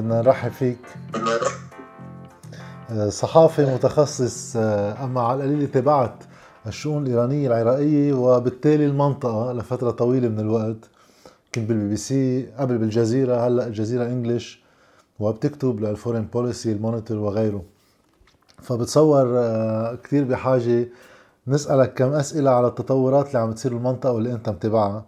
[0.00, 0.78] بدنا نرحب فيك.
[2.90, 6.14] آه، صحافي متخصص آه، أما على القليل تابعت
[6.66, 10.76] الشؤون الإيرانية العراقية وبالتالي المنطقة لفترة طويلة من الوقت
[11.54, 14.62] كنت بالبي بي سي قبل بالجزيرة هلأ الجزيرة English
[15.20, 17.62] وبتكتب لل Foreign Policy ال Monitor وغيره.
[18.62, 20.88] فبتصور آه، كثير بحاجة
[21.46, 25.04] نسألك كم أسئلة على التطورات اللي عم تصير بالمنطقة واللي أنت متابعها.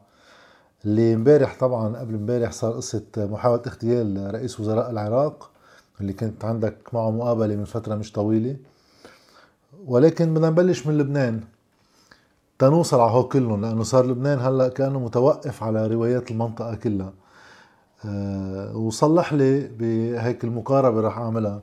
[0.84, 5.50] اللي امبارح طبعا قبل امبارح صار قصة محاولة اغتيال رئيس وزراء العراق
[6.00, 8.57] اللي كنت عندك معه مقابلة من فترة مش طويلة.
[9.86, 11.40] ولكن بدنا نبلش من لبنان.
[12.58, 17.12] تنوصل على هو كلهم لأنه صار لبنان هلأ كأنه متوقف على روايات المنطقة كلها.
[18.04, 21.62] أه وصلح لي بهيك المقاربة رح أعملها.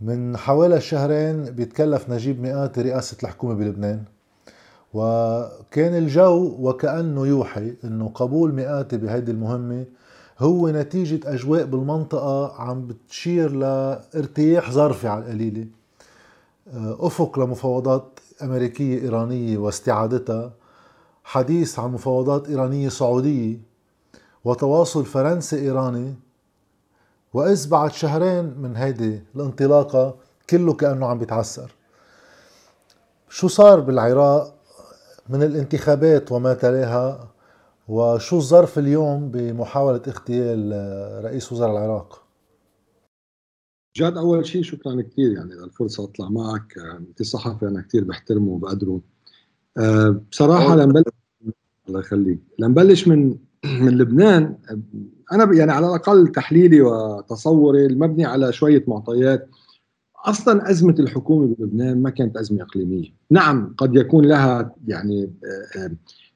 [0.00, 4.04] من حوالي شهرين بيتكلف نجيب مئات رئاسة الحكومة بلبنان.
[4.94, 9.84] وكان الجو وكأنه يوحي إنه قبول مئاتي بهيدي المهمة
[10.38, 15.66] هو نتيجة أجواء بالمنطقة عم بتشير لارتياح ظرفي على القليلة.
[16.68, 20.52] آه، أفق لمفاوضات أمريكية إيرانية واستعادتها
[21.24, 23.58] حديث عن مفاوضات إيرانية سعودية
[24.44, 26.14] وتواصل فرنسي إيراني
[27.34, 30.14] وإذ بعد شهرين من هيدي الانطلاقة
[30.50, 31.74] كله كأنه عم بيتعسر.
[33.28, 34.54] شو صار بالعراق؟
[35.28, 37.34] من الانتخابات وما تلاها
[37.88, 40.72] وشو الظرف اليوم بمحاولة اغتيال
[41.24, 42.24] رئيس وزراء العراق؟
[43.96, 49.00] جاد أول شيء شكرا كثير يعني للفرصه أطلع معك انت صحفي أنا كثير بحترمه وبقدره
[49.78, 51.04] أه بصراحة لنبلش
[51.88, 52.38] الله يخليك.
[52.58, 54.56] لنبلش من من لبنان.
[55.32, 59.48] أنا يعني على الأقل تحليلي وتصوري المبني على شوية معطيات.
[60.24, 65.30] أصلا أزمة الحكومة بلبنان ما كانت أزمة إقليمية، نعم قد يكون لها يعني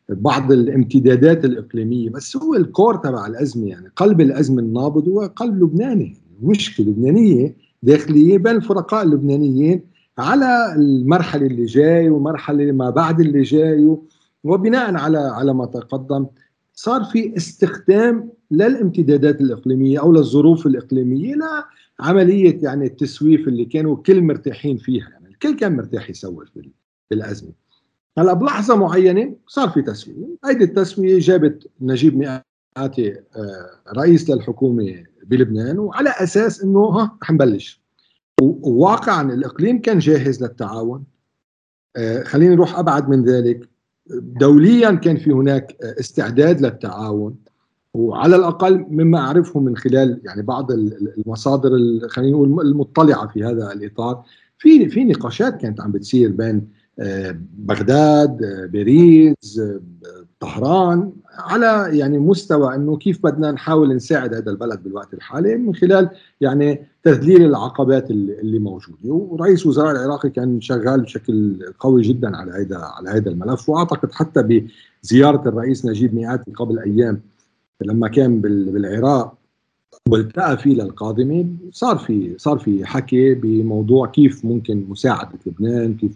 [0.08, 6.16] بعض الامتدادات الإقليمية بس هو الكور تبع الأزمة يعني قلب الأزمة النابض هو قلب لبناني،
[6.42, 9.82] مشكلة لبنانية داخلية بين الفرقاء اللبنانيين
[10.18, 13.96] على المرحلة اللي جاي ومرحلة ما بعد اللي جاي
[14.44, 16.26] وبناء على على ما تقدم
[16.74, 21.34] صار في استخدام للامتدادات الإقليمية أو للظروف الإقليمية
[22.00, 26.48] عملية يعني التسويف اللي كانوا كل مرتاحين فيها يعني الكل كان مرتاح يسوف
[27.10, 27.52] بالازمه
[28.18, 35.78] هلأ بلحظة معينة صار في تسويه هيدي التسوية جابت نجيب مئاتي آه، رئيس للحكومة بلبنان
[35.78, 37.82] وعلى أساس إنه ها رح نبلش.
[38.42, 41.04] وواقعا الإقليم كان جاهز للتعاون
[41.96, 43.68] آه، خليني نروح أبعد من ذلك.
[44.20, 47.36] دوليا كان في هناك استعداد للتعاون.
[47.94, 51.70] وعلى الأقل مما أعرفه من خلال يعني بعض المصادر
[52.08, 54.24] خلينا نقول المطلعة في هذا الإطار.
[54.58, 59.80] في في نقاشات كانت عم بتصير بين آه، بغداد آه، باريس آه،
[60.40, 66.10] طهران على يعني مستوى إنه كيف بدنا نحاول نساعد هذا البلد بالوقت الحالي من خلال
[66.40, 69.12] يعني تذليل العقبات اللي موجودة.
[69.12, 74.66] ورئيس وزراء العراقي كان شغال بشكل قوي جدا على هذا على هذا الملف وأعتقد حتى
[75.02, 77.20] بزيارة الرئيس نجيب مئاتي قبل أيام
[77.80, 79.34] لما كان بالعراق
[80.08, 86.12] والتقى فيه للقادمه صار في صار في حكي بموضوع كيف ممكن مساعدة لبنان كيف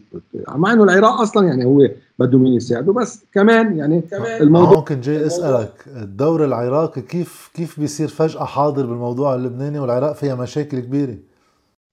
[0.48, 4.42] مع إنه العراق أصلا يعني هو بده مين يساعده بس كمان يعني كمان.
[4.42, 10.34] الموضوع ممكن جاي أسألك الدور العراقي كيف كيف بيصير فجأة حاضر بالموضوع اللبناني والعراق فيها
[10.34, 11.16] مشاكل كبيرة؟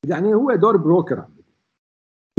[0.08, 1.24] يعني هو دور بروكر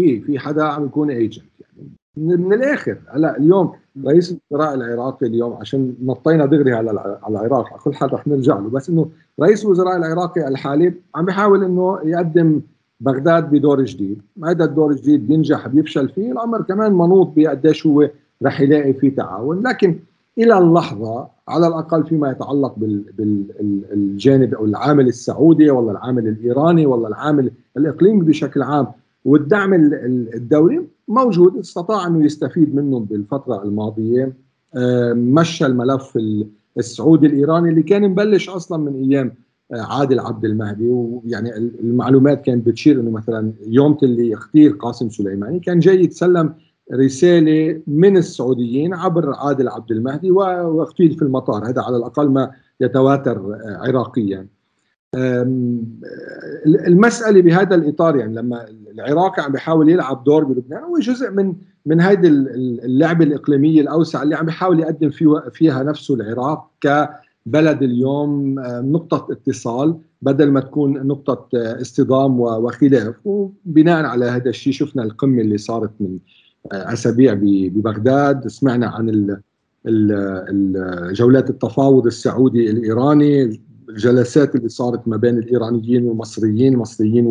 [0.01, 1.91] في في حدا عم يكون ايجنت يعني.
[2.17, 3.73] من الآخر هلا اليوم
[4.06, 6.91] رئيس الوزراء العراقي اليوم عشان نطينا دغري على
[7.23, 8.69] على العراق كل حد رح نرجع له.
[8.69, 12.61] بس إنه رئيس الوزراء العراقي الحالي عم بيحاول إنه يقدم
[13.00, 14.23] بغداد بدور جديد.
[14.45, 18.11] هذا الدور الجديد بينجح بيفشل فيه الأمر كمان منوط بقديش هو
[18.43, 19.67] رح يلاقي فيه تعاون.
[19.67, 19.99] لكن
[20.39, 22.75] إلى اللحظة على الأقل فيما يتعلق
[23.19, 28.87] بالجانب أو العامل السعودي ولا العامل الإيراني ولا العامل الإقليمي بشكل عام
[29.25, 29.75] والدعم
[30.34, 34.36] الدولي موجود استطاع أنه يستفيد منه بالفترة الماضية.
[34.76, 36.19] آه، مشى الملف
[36.78, 39.34] السعودي الإيراني اللي كان مبلش أصلا من أيام
[39.72, 40.88] آه، عادل عبد المهدي.
[40.88, 46.55] ويعني المعلومات كانت بتشير إنه مثلا يوم اللي اختير قاسم سليماني كان جاي يتسلم
[46.93, 52.50] رسالة من السعوديين عبر عادل عبد المهدي واختيل في المطار هذا على الأقل ما
[52.81, 54.46] يتواتر آه، عراقيا.
[56.67, 61.55] المسألة بهذا الإطار يعني لما العراق عم بيحاول يلعب دور بلبنان هو جزء من
[61.87, 62.27] من هذه
[62.85, 65.11] اللعبة الإقليمية الأوسع اللي عم بيحاول يقدم
[65.53, 74.25] فيها نفسه العراق كبلد اليوم نقطة اتصال بدل ما تكون نقطة اصطدام وخلاف وبناء على
[74.25, 76.19] هذا الشيء شفنا القمة اللي صارت من
[76.73, 78.49] أسابيع ببغداد.
[78.49, 79.37] سمعنا عن
[81.12, 83.61] جولات التفاوض السعودي الإيراني.
[83.90, 87.26] الجلسات اللي صارت ما بين الإيرانيين والمصريين المصريين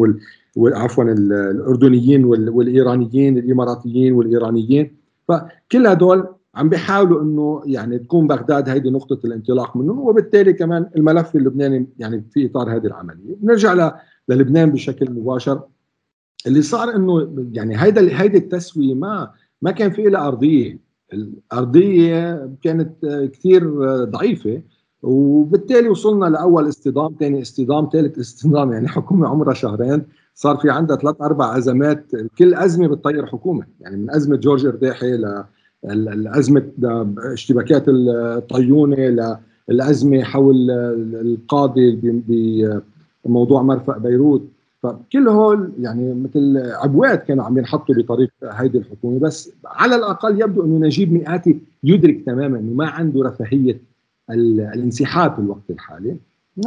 [0.56, 4.98] وال عفوا الأردنيين والإيرانيين الإماراتيين والإيرانيين.
[5.28, 11.36] فكل هدول عم بيحاولوا إنه يعني تكون بغداد هيدي نقطة الانطلاق منهم وبالتالي كمان الملف
[11.36, 13.36] اللبناني يعني في إطار هذه العملية.
[13.42, 13.94] بنرجع
[14.30, 15.62] للبنان بشكل مباشر.
[16.48, 20.80] اللي صار إنه يعني هيدا هيدي التسوية ما ما كان في لها أرضية.
[21.14, 24.62] الأرضية كانت كثير ضعيفة.
[25.04, 30.04] وبالتالي وصلنا لأول اصطدام ثاني اصطدام ثالث اصطدام يعني حكومة عمرها شهرين.
[30.36, 32.06] صار في عندها ثلاث أربع أزمات.
[32.38, 35.44] كل أزمة بتطير حكومة يعني من أزمة جورج أرداحي ل
[35.86, 36.64] الازمه
[37.34, 39.38] اشتباكات الطيونة
[39.70, 40.72] للازمه حول
[41.22, 42.00] القاضي
[43.26, 44.44] بموضوع مرفأ بيروت.
[44.84, 49.20] فكل هول يعني مثل عبوات كانوا عم ينحطوا بطريق هيدي الحكومة.
[49.20, 53.89] بس على الأقل يبدو إنه نجيب مئاتي يدرك تماما إنه ما عنده رفاهية
[54.30, 56.18] الانسحاب في الوقت الحالي.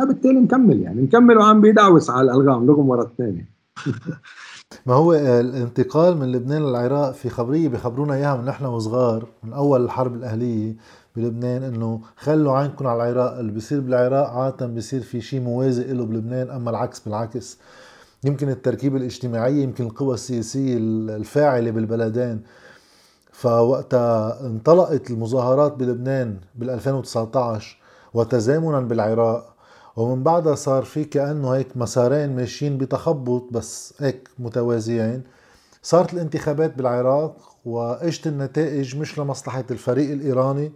[0.01, 1.03] وبالتالي نكمل يعني.
[1.03, 2.67] نكمل وعم بيدعوس على الألغام.
[2.67, 3.47] لغم ورا الثاني.
[4.87, 9.85] ما هو الانتقال من لبنان للعراق في خبرية بخبرونا إياها من نحن وصغار من أول
[9.85, 10.77] الحرب الأهلية
[11.17, 13.39] بلبنان إنه خلوا عينكم على العراق.
[13.39, 17.59] اللي بيصير بالعراق عادة بيصير في شيء موازي له بلبنان أما العكس بالعكس.
[18.25, 20.77] يمكن التركيبة الاجتماعية يمكن القوى السياسية
[21.17, 22.43] الفاعلة بالبلدين
[23.43, 27.77] فوقتها انطلقت المظاهرات بلبنان بال 2019
[28.15, 29.55] وتزامنا بالعراق
[29.97, 35.23] ومن بعدها صار في كانه هيك مسارين ماشيين بتخبط بس هيك متوازيين.
[35.83, 40.73] صارت الانتخابات بالعراق وإجت النتائج مش لمصلحة الفريق الإيراني.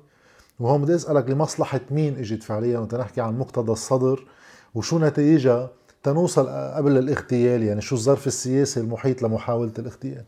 [0.60, 4.26] وهون بدي أسألك لمصلحة مين إجت فعليا؟ وتنحكي عن مقتدى الصدر.
[4.74, 5.70] وشو نتائجها
[6.02, 10.24] تنوصل قبل الاغتيال؟ يعني شو الظرف السياسي المحيط لمحاولة الاغتيال؟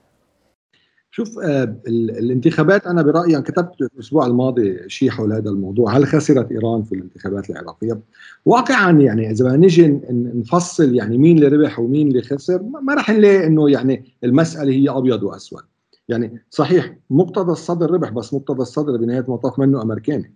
[1.11, 5.97] شوف آه الانتخابات أنا برأيي كتبت الأسبوع الماضي شيء حول هذا الموضوع.
[5.97, 8.01] هل خسرت إيران في الانتخابات العراقية؟
[8.47, 13.47] واقعا يعني إذا نجي نفصل يعني مين اللي ربح ومين اللي خسر ما راح نلاقي
[13.47, 15.63] إنه يعني المسألة هي أبيض وأسود.
[16.09, 20.35] يعني صحيح مقتضى الصدر ربح بس مقتضى الصدر بنهاية المطاف منه أمريكاني.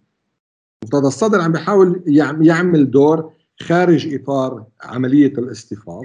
[0.85, 2.03] مقتضى الصدر عم بيحاول
[2.41, 6.05] يعمل دور خارج إطار عملية الاصطفاف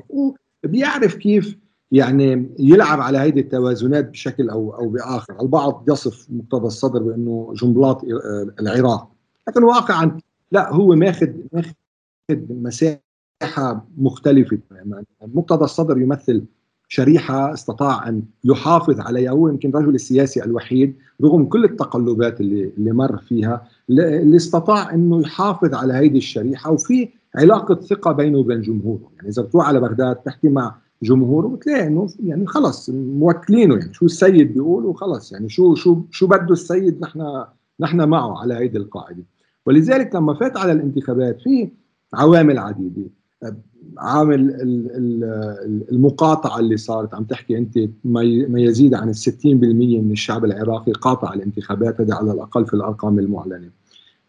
[0.64, 1.58] وبيعرف كيف
[1.92, 8.04] يعني يلعب على هذه التوازنات بشكل أو أو بآخر، البعض يصف مقتضى الصدر بأنه جنبلاط
[8.60, 9.12] العراق،
[9.48, 10.18] لكن واقعا
[10.52, 11.74] لا هو ماخذ ماخذ
[12.50, 16.44] مساحة مختلفة تماما، مقتضى الصدر يمثل
[16.90, 19.32] شريحة استطاع أن يحافظ عليها.
[19.32, 25.22] هو يمكن الرجل السياسي الوحيد رغم كل التقلبات اللي اللي مر فيها اللي استطاع أنه
[25.22, 26.72] يحافظ على هذه الشريحة.
[26.72, 31.88] وفي علاقة ثقة بينه وبين جمهوره، يعني إذا بتروح على بغداد تحكي مع جمهوره بتلاقي
[31.88, 37.02] إنه يعني خلص موكلينه يعني شو السيد بيقول وخلص يعني شو شو شو بده السيد
[37.02, 37.44] نحن
[37.80, 39.24] نحن معه على هيدي القاعدة.
[39.66, 41.70] ولذلك لما فات على الانتخابات في
[42.14, 43.04] عوامل عديدة.
[43.98, 44.56] عامل
[45.92, 52.02] المقاطعة اللي صارت عم تحكي أنت ما يزيد عن 60% من الشعب العراقي قاطع الانتخابات
[52.02, 53.70] هذه على الأقل في الأرقام المعلنة.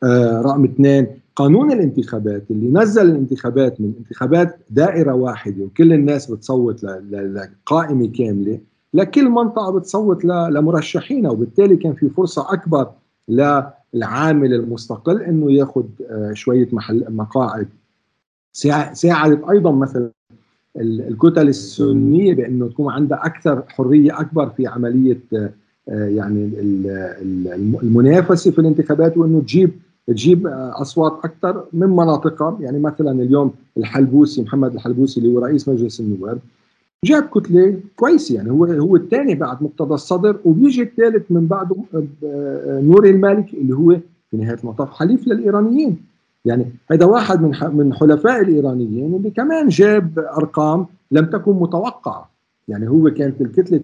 [0.02, 1.06] آه رقم اثنين
[1.38, 8.60] قانون الانتخابات اللي نزل الانتخابات من انتخابات دائرة واحدة وكل الناس بتصوت لقائمة كاملة
[8.94, 12.90] لكل منطقة بتصوت لمرشحينها وبالتالي كان في فرصة أكبر
[13.28, 17.68] للعامل المستقل إنه ياخذ آه، شوية محل مقاعد.
[18.92, 20.10] ساعدت أيضا مثلا
[20.80, 25.50] الكتل السنية بإنه تكون عندها أكثر حرية أكبر في عملية آه،
[25.88, 26.50] يعني
[27.82, 29.70] المنافسة في الانتخابات وإنه تجيب
[30.08, 36.00] تجيب أصوات أكثر من مناطقها يعني مثلا اليوم الحلبوسي محمد الحلبوسي اللي هو رئيس مجلس
[36.00, 36.38] النواب
[37.04, 38.34] جاب كتلة كويسة.
[38.34, 41.76] يعني هو هو الثاني بعد مقتدى الصدر وبيجي الثالث من بعده
[42.66, 43.96] نوري المالكي اللي هو
[44.30, 45.96] في نهاية المطاف حليف للإيرانيين.
[46.44, 52.30] يعني هذا واحد من من حلفاء الإيرانيين اللي كمان جاب أرقام لم تكن متوقعة.
[52.68, 53.80] يعني هو كانت الكتلة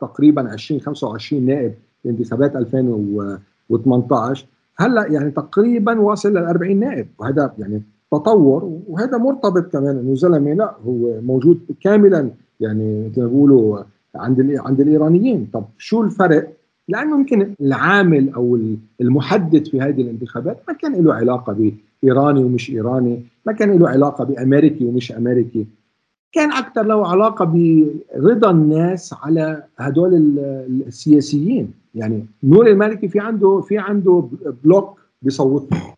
[0.00, 4.46] تقريبا 20 25 نائب في انتخابات 2018
[4.76, 10.52] هلا يعني تقريبا واصل لل 40 نائب وهذا يعني تطور وهذا مرتبط كمان إنه زلمة
[10.52, 13.82] لا هو موجود كاملا يعني مثل ما بيقولوا
[14.14, 15.48] عند عند الإيرانيين.
[15.52, 16.52] طب شو الفرق؟
[16.88, 18.58] لأنه يمكن العامل أو
[19.00, 24.24] المحدد في هذه الانتخابات ما كان له علاقة بإيراني ومش إيراني، ما كان له علاقة
[24.24, 25.66] بأمريكي ومش أمريكي،
[26.32, 27.44] كان أكثر له علاقة
[28.16, 30.14] برضا الناس على هدول
[30.86, 31.72] السياسيين.
[31.94, 34.28] يعني نور المالكي في عنده في عنده
[34.64, 35.94] bloc بيصوت له.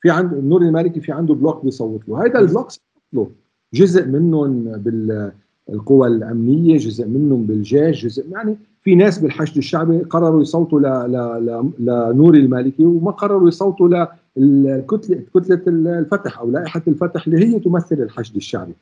[0.00, 2.26] في عنده نور المالكي في عنده bloc بيصوت له.
[2.26, 2.68] هذا ال bloc
[3.12, 3.30] له.
[3.74, 10.80] جزء منهم بالقوى الأمنية جزء منهم بالجيش جزء يعني في ناس بالحشد الشعبي قرروا يصوتوا
[10.80, 10.82] ل...
[10.82, 11.16] ل...
[11.46, 11.70] ل...
[11.78, 14.06] لنور المالكي وما قرروا يصوتوا
[14.36, 18.72] لكتله كتلة الفتح أو لائحة الفتح اللي هي تمثل الحشد الشعبي.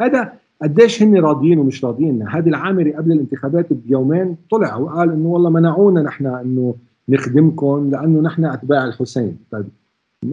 [0.00, 2.28] هذا قديش هن راضيين ومش راضيين.
[2.28, 6.74] هذا العامري قبل الانتخابات بيومين طلع وقال إنه والله منعونا نحن إنه
[7.08, 9.36] نخدمكم لأنه نحن أتباع الحسين.
[9.50, 9.68] طيب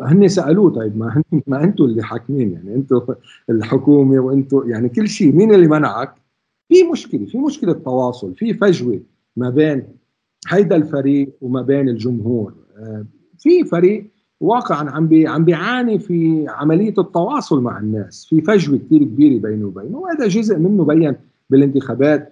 [0.02, 3.02] هن سألوه طيب ما هن ما أنتم اللي حاكمين؟ يعني أنتم
[3.50, 6.14] الحكومة وأنتم يعني كل شيء مين اللي منعك؟
[6.70, 9.00] في مشكلة في مشكلة تواصل في فجوة
[9.38, 9.84] ما بين
[10.50, 12.54] هيدا الفريق وما بين الجمهور.
[12.78, 13.06] آه،
[13.40, 14.06] في فريق
[14.42, 19.68] واقعا عم بي عم بيعاني في عملية التواصل مع الناس في فجوة كثير كبيرة بينه
[19.68, 21.16] وبينه وهذا جزء منه بين
[21.50, 22.32] بالانتخابات.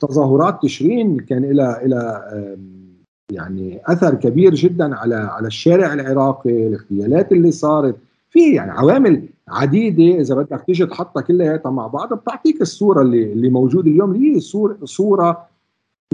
[0.00, 2.22] تظاهرات تشرين كان إلى إلى
[3.32, 7.96] يعني أثر كبير جدا على على الشارع العراقي الاغتيالات اللي صارت.
[8.30, 13.50] في يعني عوامل عديدة إذا بدك تيجي تحطها كلياتها مع بعض بتعطيك الصورة اللي اللي
[13.50, 14.12] موجودة اليوم.
[14.12, 15.47] اللي هي صوره صورة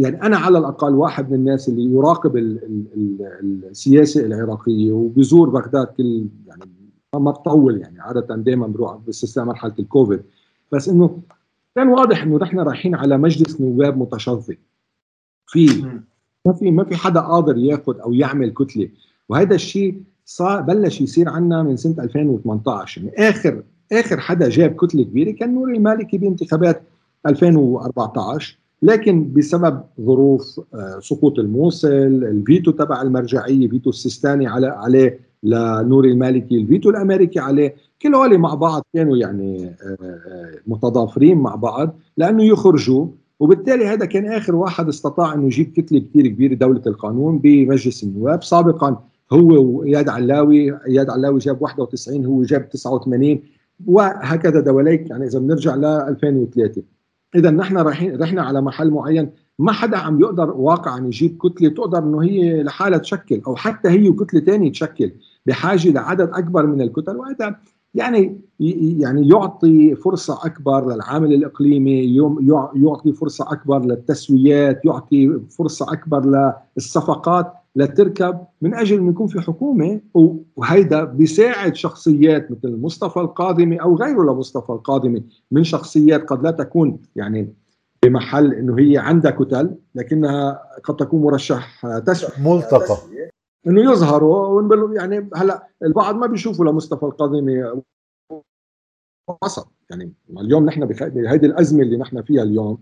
[0.01, 2.87] يعني أنا على الأقل واحد من الناس اللي يراقب ال ال
[3.41, 6.63] ال السياسة العراقية وبزور بغداد كل يعني
[7.15, 10.23] ما بطول يعني عادة دائما بروح باستثناء مرحلة الكوفيد.
[10.73, 11.23] بس إنه
[11.75, 14.59] كان واضح إنه نحن رايحين على مجلس نواب متشظي
[15.47, 15.85] في
[16.47, 18.89] ما في ما في حدا قادر ياخذ أو يعمل كتلة.
[19.29, 25.05] وهذا الشيء صار بلش يصير عنا من سنة 2018 يعني اخر آخر حدا جاب كتلة
[25.05, 26.83] كبيرة كان نور المالكي بانتخابات
[27.27, 36.05] 2014 لكن بسبب ظروف آه، سقوط الموصل الفيتو تبع المرجعية فيتو السيستاني على عليه لنور
[36.05, 41.97] المالكي الفيتو الأمريكي عليه كل هول مع بعض كانوا يعني آه، آه، متضافرين مع بعض
[42.17, 43.07] لأنه يخرجوا.
[43.41, 48.43] وبالتالي هذا كان آخر واحد استطاع إنه يجيب كتلة كثير كبيرة دولة القانون بمجلس النواب.
[48.43, 48.97] سابقا
[49.33, 53.41] هو واياد علاوي اياد علاوي جاب 91 هو جاب 89
[53.87, 55.11] وهكذا دواليك.
[55.11, 56.83] يعني إذا بنرجع ل 2003
[57.35, 61.99] إذا نحن رايحين رحنا على محل معين ما حدا عم يقدر واقعا يجيب كتلة تقدر
[61.99, 65.13] إنه هي لحالها تشكل أو حتى هي وكتله ثانية تشكل
[65.47, 67.17] بحاجة لعدد أكبر من الكتل.
[67.17, 67.57] وهذا
[67.95, 68.41] يعني
[68.99, 72.17] يعني يعطي فرصة أكبر للعامل الإقليمي
[72.75, 77.53] يعطي فرصة أكبر للتسويات يعطي فرصة أكبر للصفقات.
[77.77, 80.01] لتركب من أجل أن يكون في حكومة
[80.57, 86.99] وهيدا بيساعد شخصيات مثل مصطفى القادمي أو غيره لمصطفى القادمي من شخصيات قد لا تكون
[87.17, 87.55] يعني
[88.03, 92.97] بمحل إنه هي عندها كتل لكنها قد تكون مرشح تسوية ملتقى.
[93.67, 97.83] إنه يظهروا يعني هلأ البعض ما بيشوفوا لمصطفى القادمي
[99.43, 99.69] وسط.
[99.91, 102.79] يعني اليوم نحن بهيدي الأزمة اللي نحن فيها اليوم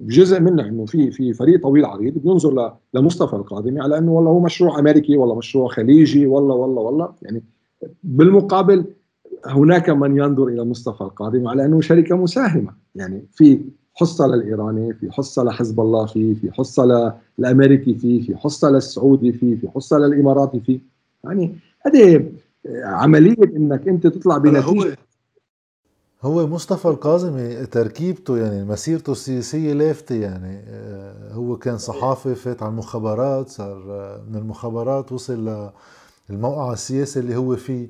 [0.00, 4.40] جزء منها إنه في في فريق طويل عريض بينظر لمصطفى القادمي على إنه والله هو
[4.40, 7.12] مشروع أمريكي والله مشروع خليجي والله والله والله.
[7.22, 7.42] يعني
[8.04, 8.84] بالمقابل
[9.46, 12.72] هناك من ينظر إلى مصطفى القادمي على إنه شركة مساهمة.
[12.94, 13.60] يعني في
[13.94, 19.56] حصة للإيراني في حصة لحزب الله فيه في حصة للامريكي فيه في حصة للسعودي فيه
[19.56, 20.80] في حصة للإماراتي فيه.
[21.24, 21.54] يعني
[21.86, 22.32] هذه
[22.84, 24.96] عملية إنك أنت تطلع بنتيجة
[26.22, 30.64] هو مصطفى الكاظمي تركيبته يعني مسيرته السياسية لافتة يعني.
[30.68, 35.70] آه، هو كان صحافي فات على المخابرات صار آه، من المخابرات وصل
[36.30, 37.88] للموقع السياسي اللي هو فيه.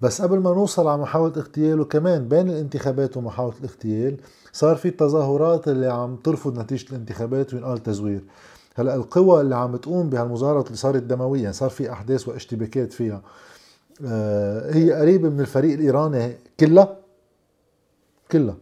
[0.00, 4.16] بس قبل ما نوصل على محاولة اغتياله كمان بين الانتخابات ومحاولة الاغتيال
[4.52, 8.24] صار في التظاهرات اللي عم ترفض نتيجة الانتخابات وينقال تزوير.
[8.74, 13.22] هلأ القوى اللي عم تقوم بهالمظاهرات اللي صارت دمويا صار في أحداث واشتباكات فيها.
[14.06, 17.07] آه، هي قريبة من الفريق الإيراني كلها
[18.30, 18.56] كلها.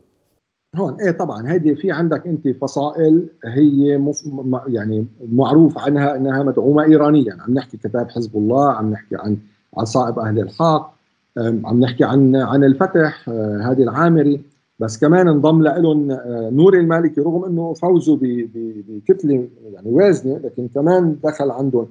[0.77, 4.23] هون إيه طبعا هيدي في عندك أنت فصائل هي مف...
[4.67, 7.37] يعني معروف عنها إنها مدعومة ايرانيا.
[7.41, 9.39] عم نحكي كتاب حزب الله عم نحكي عن
[9.77, 10.97] عصائب أهل الحق
[11.39, 14.41] عم نحكي عن عن الفتح آه، هذه العامري.
[14.79, 21.17] بس كمان انضم لهم آه، نور المالكي رغم إنه فوزوا بكتلة يعني وازنة لكن كمان
[21.25, 21.89] دخل عندهم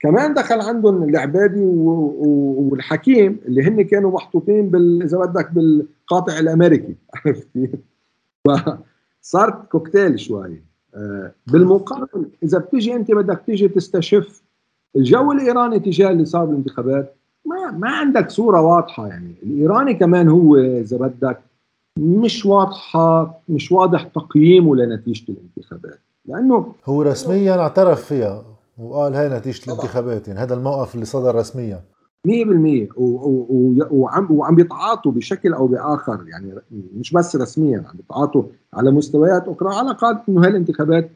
[0.00, 6.94] كمان دخل عندهم العبادي والحكيم اللي هن كانوا محطوطين بال إذا بدك بالقاطع الأمريكي.
[7.14, 7.70] عرفت كيف؟
[8.44, 10.62] فصارت كوكتيل شوي.
[10.94, 14.42] آه، بالمقابل إذا بتيجي أنت بدك تيجي تستشف
[14.96, 17.16] الجو الإيراني تجاه اللي صار بالانتخابات
[17.46, 19.34] ما ما عندك صورة واضحة يعني.
[19.42, 21.40] الإيراني كمان هو إذا بدك
[21.98, 26.00] مش واضحة مش واضح تقييمه لنتيجة الانتخابات.
[26.26, 28.44] لأنه هو رسميا اعترف فيها.
[28.78, 31.80] وقال هاي نتيجه الانتخابات يعني هذا الموقف اللي صدر رسميا.
[32.28, 32.30] 100%
[33.90, 38.42] وعم وعم بيتعاطوا بشكل أو بآخر يعني مش بس رسميا عم بيتعاطوا
[38.74, 41.10] على مستويات أخرى على قاعدة إنه هاي الانتخابات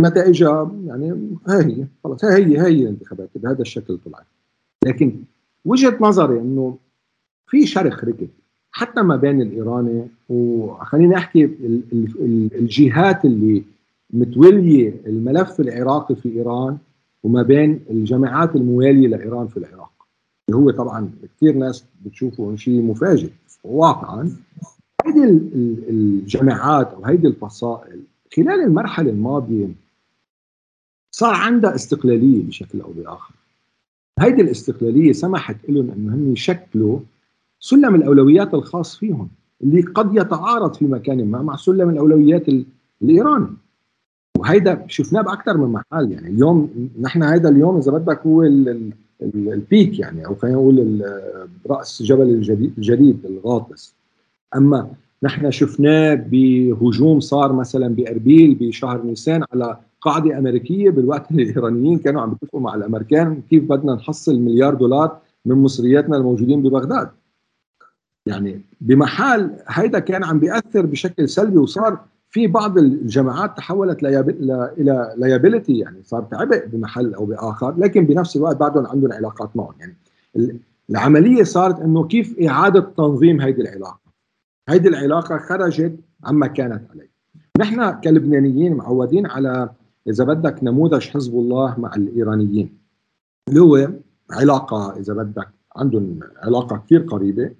[0.00, 4.26] نتائجها يعني هاي هي خلص هاي هي هي الانتخابات بهذا الشكل طلعت
[4.86, 5.22] لكن
[5.64, 6.76] وجهة نظري إنه
[7.46, 8.28] في شرخ ركب
[8.70, 11.44] حتى ما بين الإيراني وخليني أحكي
[12.52, 13.64] الجهات اللي
[14.10, 16.78] متولية الملف العراقي في إيران
[17.22, 19.92] وما بين الجماعات الموالية لإيران في العراق
[20.48, 23.30] اللي هو طبعا كثير ناس بتشوفه شيء مفاجئ
[23.64, 24.36] واقعا.
[25.06, 25.24] هيدي
[25.90, 28.00] الجماعات أو هيدي الفصائل
[28.36, 29.68] خلال المرحلة الماضية
[31.10, 33.34] صار عندها استقلالية بشكل أو بآخر.
[34.18, 36.98] هيدي الاستقلالية سمحت لهم إنه هم يشكلوا
[37.60, 39.28] سلم الأولويات الخاص فيهم
[39.62, 42.46] اللي قد يتعارض في مكان ما مع سلم الأولويات
[43.02, 43.56] الايراني
[44.38, 48.42] وهيدا شفناه باكثر من محل يعني اليوم نحن هيدا اليوم إذا بدك هو
[49.22, 51.04] البيك يعني أو خلينا نقول
[51.70, 53.94] رأس جبل الجديد, الغاطس
[54.56, 54.90] أما
[55.22, 62.22] نحن شفناه بهجوم صار مثلا بأربيل بشهر نيسان على قاعدة أمريكية بالوقت اللي الإيرانيين كانوا
[62.22, 67.08] عم يتفقوا مع الأمريكان كيف بدنا نحصل مليار دولار من مصرياتنا الموجودين ببغداد.
[68.26, 71.98] يعني بمحال هيدا كان عم بيأثر بشكل سلبي وصار
[72.36, 78.56] في بعض الجماعات تحولت إلى ليابيلتي يعني صار عبء بمحل أو بآخر لكن بنفس الوقت
[78.56, 79.74] بعدهم عندهم علاقات معهم.
[79.80, 79.96] يعني
[80.90, 84.00] العملية صارت إنه كيف إعادة تنظيم هيدي العلاقة.
[84.68, 87.10] هيدي العلاقة خرجت عما كانت عليه.
[87.58, 89.70] نحن كلبنانيين معودين على
[90.08, 92.78] إذا بدك نموذج حزب الله مع الإيرانيين.
[93.48, 93.88] اللي هو
[94.30, 97.50] علاقة إذا بدك عندهم علاقة كثير قريبة.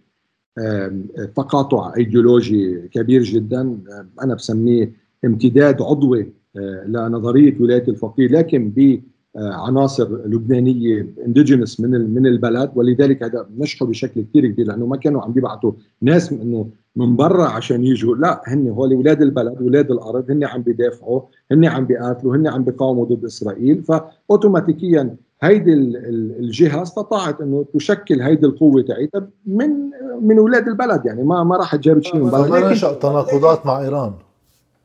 [1.36, 3.78] تقاطع ايديولوجي كبير جدا.
[4.22, 4.92] أنا بسميه
[5.25, 12.70] امتداد عضوي آه، لنظريه ولاية الفقيه لكن بعناصر لبنانية indigenous من من البلد.
[12.75, 15.72] ولذلك هذا نجحوا بشكل كثير كبير لأنه ما كانوا عم بيبعثوا
[16.02, 18.16] ناس إنه من برا عشان يجوا.
[18.16, 21.20] لا هن هول أولاد البلد أولاد الأرض هن عم بيدافعوا
[21.52, 23.82] هن عم بيقاتلوا هن عم بيقاوموا ضد إسرائيل.
[23.82, 29.70] فاوتوماتيكيا هيدي الجهة استطاعت إنه تشكل هيدي القوة تاعتها من
[30.22, 33.80] من أولاد البلد يعني ما ما راح جابت شيء من برا فما نشأ تناقضات مع
[33.80, 34.12] إيران.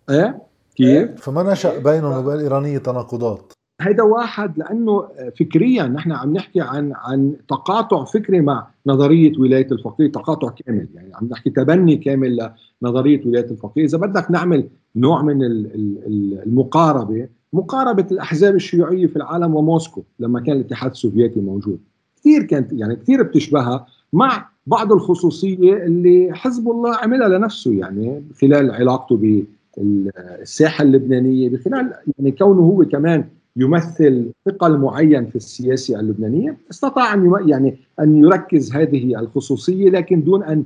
[0.10, 0.42] إيه؟
[0.76, 3.54] كيف؟ فما نشأ بينهم وبين الايرانيه تناقضات.
[3.82, 5.08] هيدا واحد لأنه
[5.40, 11.16] فكريا نحن عم نحكي عن عن تقاطع فكري مع نظرية ولاية الفقيه تقاطع كامل يعني
[11.16, 13.84] عم نحكي تبني كامل لنظرية ولاية الفقيه.
[13.86, 15.44] إذا بدك نعمل نوع من
[16.46, 21.80] المقاربة مقاربة الأحزاب الشيوعية في العالم وموسكو لما كان الاتحاد السوفيتي موجود
[22.16, 28.72] كثير كانت يعني كثير بتشبهها مع بعض الخصوصية اللي حزب الله عملها لنفسه يعني خلال
[28.72, 29.44] علاقته
[29.78, 37.34] بالساحة اللبنانية بخلال يعني كونه هو كمان يمثل ثقل معين في السياسة اللبنانية استطاع أن
[37.48, 40.66] يعني أن يركز هذه الخصوصية لكن دون أن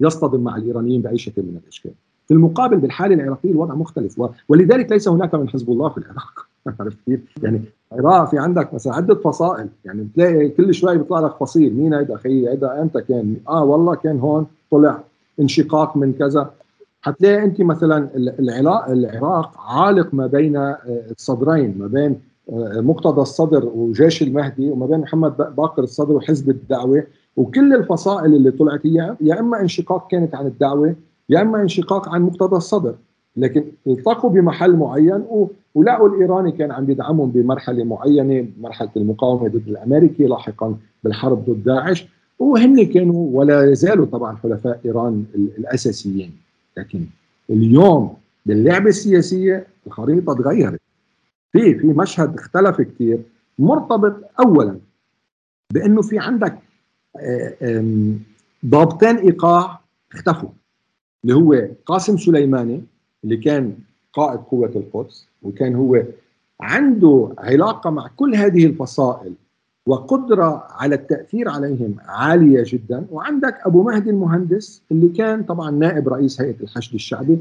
[0.00, 1.92] يصطدم مع الإيرانيين بأي شكل من الأشكال.
[2.28, 6.46] في المقابل بالحاله العراقيه الوضع مختلف ولذلك ليس هناك من حزب الله في العراق
[6.80, 7.60] عرفت كيف؟ يعني
[7.92, 12.14] العراق في عندك مثلا عدة فصائل يعني بتلاقي كل شوي بيطلع لك فصيل مين هيدا
[12.14, 15.02] أخي هيدا إمتى كان؟ آه والله كان هون طلع
[15.40, 16.50] انشقاق من كذا
[17.02, 20.78] حتلاقي أنت مثلا العراق العراق عالق ما بين آه،
[21.10, 22.20] الصدرين ما بين
[22.52, 27.04] آه، مقتدى الصدر وجيش المهدي وما بين محمد باقر الصدر وحزب الدعوة
[27.36, 30.94] وكل الفصائل اللي طلعت هي يا إما انشقاق كانت عن الدعوة
[31.28, 32.94] يا إما انشقاق عن مقتدى الصدر
[33.36, 35.24] لكن التقوا بمحل معين
[35.74, 42.06] ولقوا الإيراني كان عم يدعمهم بمرحلة معينة مرحلة المقاومة ضد الأمريكي لاحقا بالحرب ضد داعش
[42.38, 46.32] وهن كانوا ولا يزالوا طبعا حلفاء إيران الأساسيين.
[46.76, 47.06] لكن
[47.50, 50.80] اليوم باللعبة السياسية الخريطة تغيرت.
[51.52, 53.22] في في مشهد اختلف كثير
[53.58, 54.78] مرتبط اولا
[55.72, 56.58] بأنه في عندك
[57.20, 58.14] آه،
[58.66, 59.80] ضابطين إيقاع
[60.12, 60.48] اختفوا.
[61.24, 62.82] اللي هو قاسم سليماني
[63.24, 63.74] اللي كان
[64.12, 66.02] قائد قوة القدس وكان هو
[66.60, 69.32] عنده علاقة مع كل هذه الفصائل
[69.86, 73.06] وقدرة على التأثير عليهم عالية جدا.
[73.10, 77.38] وعندك أبو مهدي المهندس اللي كان طبعا نائب رئيس هيئة الحشد الشعبي.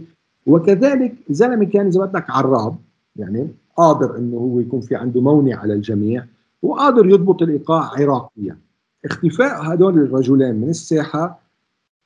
[0.48, 2.76] وكذلك زلمة كان إذا بدك عراب
[3.16, 6.26] يعني قادر إنه هو يكون في عنده مونة على الجميع
[6.62, 8.58] وقادر يضبط الإيقاع عراقيا.
[9.06, 11.43] اختفاء هدول الرجلين من الساحة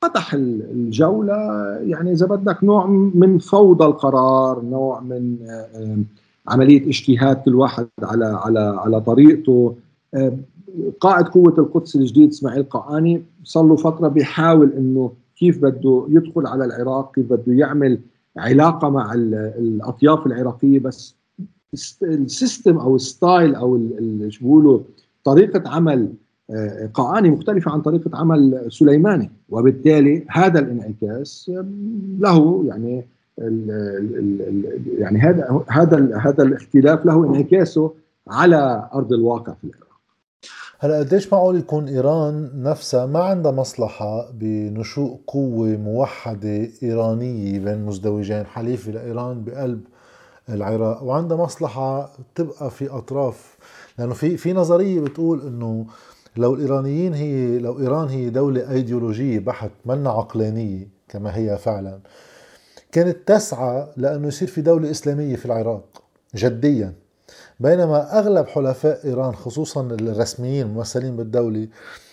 [0.02, 1.34] فتح الجولة.
[1.82, 5.36] يعني إذا بدك نوع من فوضى القرار نوع من
[6.48, 9.74] عملية اجتهاد كل واحد على على على طريقته.
[11.00, 16.64] قائد قوة القدس الجديد إسماعيل قاعاني صار له فترة بيحاول إنه كيف بده يدخل على
[16.64, 17.98] العراق كيف بده يعمل
[18.36, 20.78] علاقة مع الأطياف العراقية.
[20.78, 21.14] بس
[22.02, 23.80] ال system أو ال style أو
[24.28, 24.80] شو بيقولوا
[25.24, 26.12] طريقة عمل
[26.94, 31.50] قاعاني مختلفة عن طريقة عمل سليماني وبالتالي هذا الانعكاس
[32.18, 33.06] له يعني
[33.38, 37.92] ال ال ال يعني هذا هذا هذا الاختلاف له انعكاسه
[38.28, 39.88] على أرض الواقع في العراق.
[40.80, 48.46] هلا قديش معقول يكون إيران نفسها ما عندها مصلحة بنشوء قوة موحدة إيرانية بين مزدوجين
[48.46, 49.80] حليفة لإيران بقلب
[50.48, 53.56] العراق وعندها مصلحة تبقى في أطراف
[53.98, 55.86] لأنه في في نظرية بتقول إنه
[56.36, 62.00] لو الإيرانيين هي لو إيران هي دولة أيديولوجية بحت منا عقلانية كما هي فعلا
[62.92, 66.02] كانت تسعى لأنه يصير في دولة إسلامية في العراق
[66.34, 66.92] جديا.
[67.60, 71.68] بينما أغلب حلفاء إيران خصوصا الرسميين الممثلين بالدولة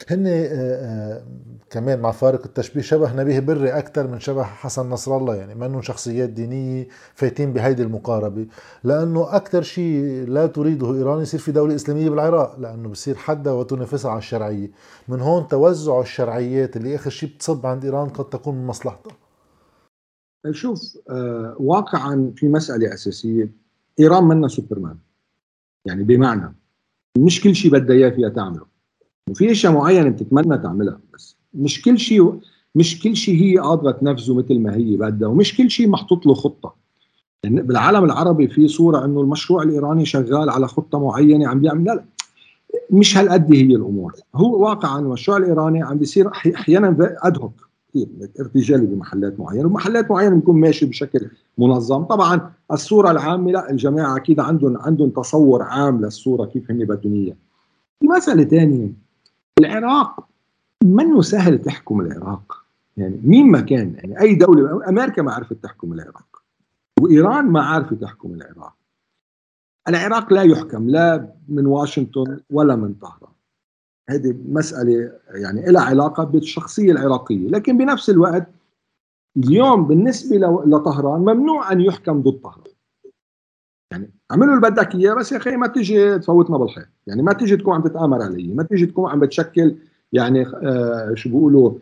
[0.10, 1.24] هن آه، آه،
[1.70, 5.82] كمان مع فارق التشبيه شبه نبيه بري أكثر من شبه حسن نصر الله يعني ما
[5.82, 8.48] شخصيات دينية فايتين بهيدي المقاربة.
[8.84, 14.12] لأنه أكثر شيء لا تريده إيران يصير في دولة إسلامية بالعراق لأنه بصير حدها وتنافسها
[14.12, 14.72] على الشرعية.
[15.08, 19.14] من هون توزع الشرعيات اللي آخر شيء بتصب عند إيران قد تكون من مصلحتها.
[20.52, 23.52] شوف آه واقعا في مسألة أساسية.
[24.00, 25.05] إيران منا سوبرمان.
[25.86, 26.56] يعني بمعنى
[27.18, 28.66] مش كل شيء بدها إياه فيها تعمله.
[29.30, 32.40] وفي أشياء معينة بتتمنى تعملها بس مش كل شيء
[32.76, 36.34] مش كل شيء هي قادرة تنفذه مثل ما هي بدها ومش كل شيء محطوط له
[36.34, 36.76] خطة.
[37.44, 42.06] يعني بالعالم العربي في صورة إنه المشروع الإيراني شغال على خطة معينة عم بيعمل لا
[42.92, 44.14] مش هالقد هي الأمور.
[44.36, 48.08] هو واقعا المشروع الإيراني عم بيصير أحيانا ادهوك كثير
[48.40, 52.04] ارتجالي بمحلات معينة ومحلات معينة بيكون ماشي بشكل منظم.
[52.04, 57.36] طبعا الصورة العامة لا الجماعة أكيد عندهم عندهم تصور عام للصورة كيف هن بدهم إياها.
[58.00, 58.92] في مسألة ثانية
[59.60, 60.28] العراق
[60.84, 62.66] منه سهل تحكم العراق.
[62.98, 66.44] يعني مين ما كان يعني أي دولة أمريكا ما عرفت تحكم العراق
[67.02, 68.76] وإيران ما عرفت تحكم العراق.
[69.90, 73.35] العراق لا يحكم لا من واشنطن ولا من طهران.
[74.10, 78.48] هذه مسألة يعني لها علاقة بالشخصية العراقية لكن بنفس الوقت
[79.38, 82.64] اليوم بالنسبة لطهران ممنوع أن يحكم ضد طهران.
[83.92, 87.58] يعني اعملوا اللي بدك إياه بس يا أخي ما تيجي تفوتنا بالحيط يعني ما تيجي
[87.58, 89.76] تكون عم تتآمر علي ما تيجي تكون عم بتشكل
[90.14, 91.74] يعني آه شو بيقولوا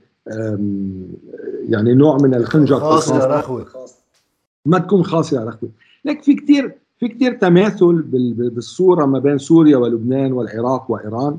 [1.70, 3.66] يعني نوع من الخنجر خاصة رخوة
[4.66, 5.70] ما تكون خاصة رخوة
[6.06, 8.02] لك في كثير في كثير تماثل
[8.36, 11.38] بالصورة ما بين سوريا ولبنان والعراق وإيران.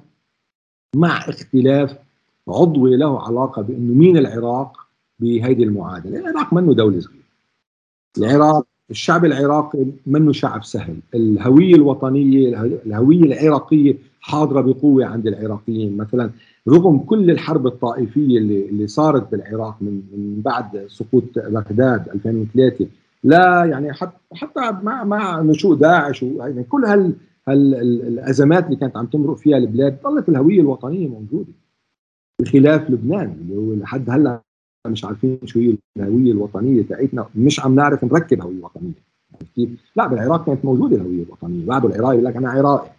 [0.94, 1.96] مع اختلاف
[2.48, 4.76] عضوي له علاقة بأنه مين العراق
[5.20, 7.24] بهيدي المعادلة، العراق منه دولة صغيرة.
[8.18, 12.48] العراق الشعب العراقي منه شعب سهل، الهوية الوطنية
[12.86, 16.30] الهوية العراقية حاضرة بقوة عند العراقيين، مثلا
[16.68, 22.86] رغم كل الحرب الطائفية اللي اللي صارت بالعراق من من بعد سقوط بغداد 2003
[23.24, 27.12] لا يعني حتى حتى مع مع نشوء داعش يعني كل هال
[27.48, 31.52] الأزمات اللي كانت عم تمرق فيها البلاد ظلت الهوية الوطنية موجودة.
[32.40, 34.40] بخلاف لبنان اللي هو لحد هلأ
[34.86, 38.92] مش عارفين شو هي الهوية الوطنية تاعتنا مش عم نعرف نركب هوية وطنية.
[39.56, 42.90] كيف؟ لا بالعراق كانت موجودة الهوية الوطنية بعده العراقي يقول لك أنا عراقي.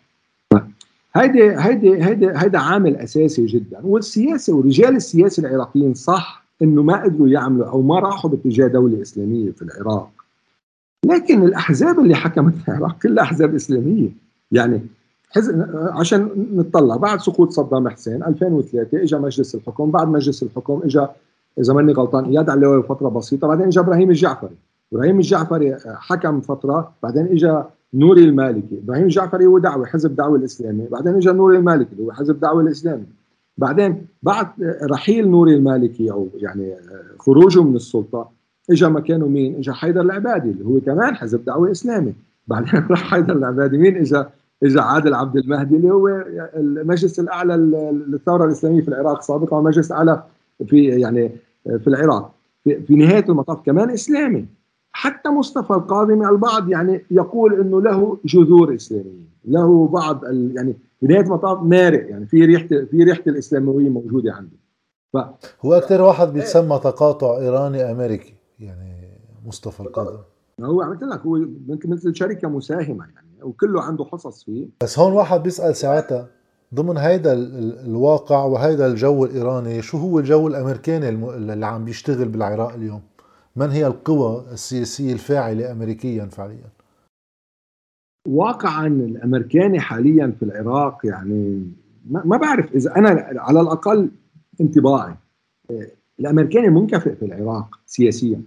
[1.16, 7.28] هيدي هيدي هيدي هيدا عامل أساسي جدا والسياسة ورجال السياسة العراقيين صح إنه ما قدروا
[7.28, 10.12] يعملوا أو ما راحوا باتجاه دولة إسلامية في العراق.
[11.06, 14.10] لكن الأحزاب اللي حكمت العراق كلها أحزاب إسلامية.
[14.56, 14.82] يعني
[15.30, 21.08] حزب عشان نطلع بعد سقوط صدام حسين 2003 اجى مجلس الحكم بعد مجلس الحكم اجى
[21.60, 24.56] إذا ماني غلطان إياد علاوي فترة بسيطة بعدين اجى إبراهيم الجعفري.
[24.94, 27.64] إبراهيم الجعفري حكم فترة بعدين اجى
[27.94, 28.80] نوري المالكي.
[28.84, 30.88] إبراهيم الجعفري هو دعوة حزب دعوة الإسلامي.
[30.92, 33.06] بعدين اجى نوري المالكي اللي هو حزب دعوة الإسلامي.
[33.58, 34.48] بعدين بعد
[34.92, 36.76] رحيل نوري المالكي أو يعني
[37.20, 38.30] خروجه من السلطة
[38.72, 42.14] اجى مكانه مين؟ اجى حيدر العبادي اللي هو كمان حزب دعوة إسلامي.
[42.48, 44.24] بعدين راح حيدر العبادي مين اجى
[44.64, 46.08] اجى عادل عبد المهدي اللي هو
[46.56, 47.56] المجلس الأعلى
[48.08, 50.24] للثورة الإسلامية في العراق سابقا والمجلس الاعلى
[50.68, 51.32] في يعني
[51.64, 52.32] في العراق.
[52.64, 54.46] في, في نهاية المطاف كمان إسلامي.
[54.92, 59.36] حتى مصطفى القاضمي البعض يعني يقول إنه له جذور إسلامية.
[59.46, 62.10] له بعض يعني في نهاية المطاف مارق.
[62.10, 64.58] يعني في ريحة في ريحة الاسلامويه موجودة عنده
[65.14, 65.18] ف
[65.66, 68.96] هو أكثر واحد بيتسمى تقاطع إيراني أمريكي يعني
[69.46, 70.20] مصطفى القاضمي
[70.62, 71.46] هو عملت لك هو
[71.86, 73.25] مثل شركه مساهمه يعني.
[73.42, 74.68] وكله عنده حصص فيه.
[74.84, 76.28] بس هون واحد بيسأل ساعتها
[76.74, 77.34] ضمن هيدا
[77.86, 83.02] الواقع وهيدا الجو الإيراني شو هو الجو الأمريكاني اللي عم بيشتغل بالعراق اليوم؟
[83.56, 86.70] من هي القوى السياسية الفاعلة امريكيا فعليا؟
[88.28, 91.72] واقعا الأمريكاني حاليا في العراق يعني
[92.10, 94.10] ما بعرف إذا أنا على الأقل
[94.62, 95.16] انطباعي.
[96.20, 98.42] الأمريكاني منكفئ في العراق سياسيا.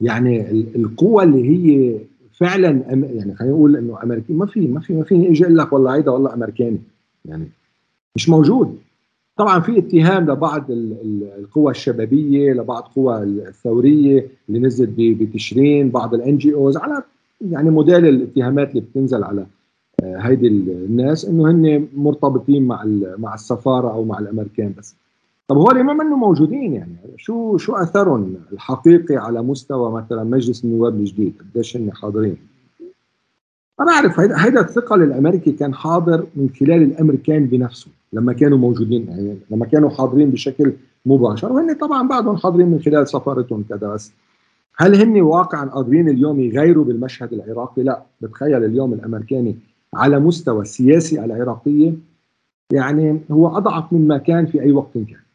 [0.00, 2.00] يعني القوى اللي هي
[2.40, 5.72] فعلا يعني خلينا نقول إنه أمريكي ما في ما في ما فيني أجي أقول لك
[5.72, 6.78] والله هيدا والله أمريكاني
[7.24, 7.48] يعني
[8.16, 8.78] مش موجود.
[9.36, 10.70] طبعا في اتهام لبعض
[11.38, 17.02] القوى الشبابية لبعض القوى الثورية اللي نزلت بتشرين بعض ال NGOs على
[17.40, 19.46] يعني موديل الاتهامات اللي بتنزل على
[20.02, 22.84] هيدي الناس إنه هن مرتبطين مع
[23.18, 24.96] مع السفارة أو مع الأمريكان بس.
[25.48, 30.94] طب هول ما منه موجودين يعني شو شو أثرهم الحقيقي على مستوى مثلا مجلس النواب
[30.94, 32.36] الجديد قديش هن حاضرين
[33.78, 39.38] ما بعرف هيدا الثقل الأمريكي كان حاضر من خلال الأمريكان بنفسه لما كانوا موجودين يعني
[39.50, 40.72] لما كانوا حاضرين بشكل
[41.06, 44.12] مباشر وهن طبعا بعدهم حاضرين من خلال سفارتهم كذا بس
[44.76, 49.56] هل هن واقعا قادرين اليوم يغيروا بالمشهد العراقي؟ لا بتخيل اليوم الأمريكاني
[49.94, 51.92] على مستوى السياسي العراقيه
[52.72, 55.27] يعني هو أضعف مما كان في أي وقت كان.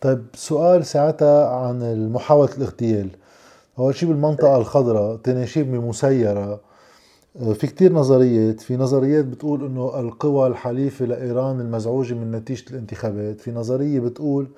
[0.00, 3.10] طيب سؤال ساعتها عن محاولة الاغتيال.
[3.78, 6.60] أول شيء بالمنطقة الخضراء ثاني شيء بمسيرة.
[7.40, 8.60] آه، في كتير نظريات.
[8.60, 13.40] في نظريات بتقول إنه القوى الحليفة لإيران المزعوجة من نتيجة الانتخابات.
[13.40, 14.48] في نظرية بتقول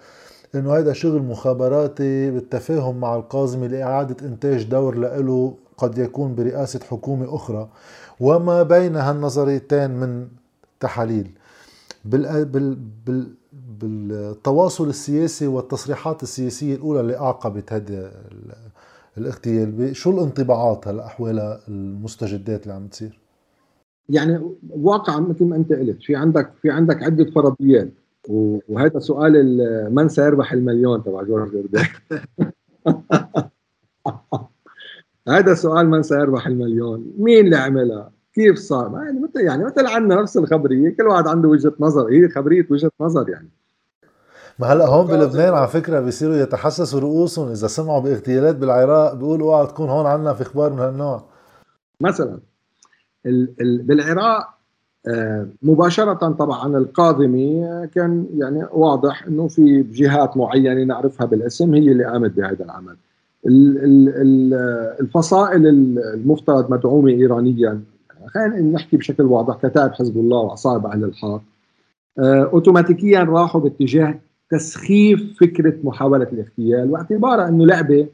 [0.55, 7.35] إنه هذا شغل مخابراتي بالتفاهم مع القاضمي لإعادة إنتاج دور لإله قد يكون برئاسة حكومة
[7.35, 7.68] أخرى.
[8.20, 10.29] وما بين هالنظريتين من
[10.81, 11.31] تحاليل.
[12.05, 12.75] بال بال
[13.07, 18.13] بال بالتواصل السياسي والتصريحات السياسية الأولى اللي أعقبت هذا
[19.19, 19.97] الاغتيال.
[19.97, 23.21] شو الانطباعات هلا حول المستجدات اللي عم تصير؟
[24.09, 27.91] يعني واقعا مثل ما أنت قلت في عندك في عندك عدة فرضيات
[28.69, 31.87] وهذا سؤال من سيربح المليون تبع جورج جوردان
[35.29, 40.23] هذا سؤال من سيربح المليون؟ مين اللي عملها؟ كيف صار؟ يعني مثل يعني مثل عندنا
[40.23, 42.09] نفس الخبرية؟ كل واحد عنده وجهة نظر.
[42.09, 43.49] هي خبرية وجهة نظر يعني.
[44.59, 49.66] ما هلأ هون بلبنان على فكرة بيصيروا يتحسسوا رؤوسهم إذا سمعوا باغتيالات بالعراق بيقولوا اوعى
[49.66, 51.25] تكون هون عندنا في أخبار من هالنوع.
[52.01, 52.38] مثلا
[53.27, 54.49] ال ال بالعراق
[55.09, 62.05] آه مباشرة طبعا القاضمي كان يعني واضح إنه في جهات معينة نعرفها بالاسم هي اللي
[62.05, 62.97] قامت بهذا العمل.
[65.01, 67.81] الفصائل المفترض مدعومة ايرانيا
[68.35, 71.43] خلينا نحكي بشكل واضح كتائب حزب الله وعصائب أهل الحق
[72.19, 78.09] آه اوتوماتيكيا راحوا باتجاه تسخيف فكرة محاولة الاغتيال واعتبارها إنه لعبة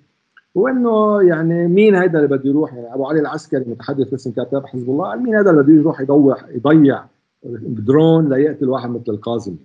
[0.55, 4.90] وانه يعني مين هيدا اللي بده يروح يعني أبو علي العسكري متحدث باسم كتاب حزب
[4.90, 7.05] الله قال مين هذا اللي بده يروح يضوع يضيع
[7.42, 9.57] بدرون ليقتل واحد مثل القاسم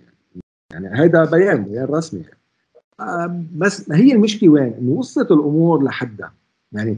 [0.72, 3.46] يعني يعني هيدا بيان بيان رسمي يعني.
[3.56, 6.32] بس هي المشكلة وين؟ إنه وصلت الأمور لحدها
[6.72, 6.96] يعني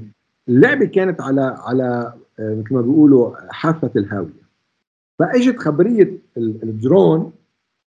[0.48, 4.44] اللعبة كانت على على مثل ما بيقولوا حافة الهاوية.
[5.18, 7.32] فإجت خبرية الدرون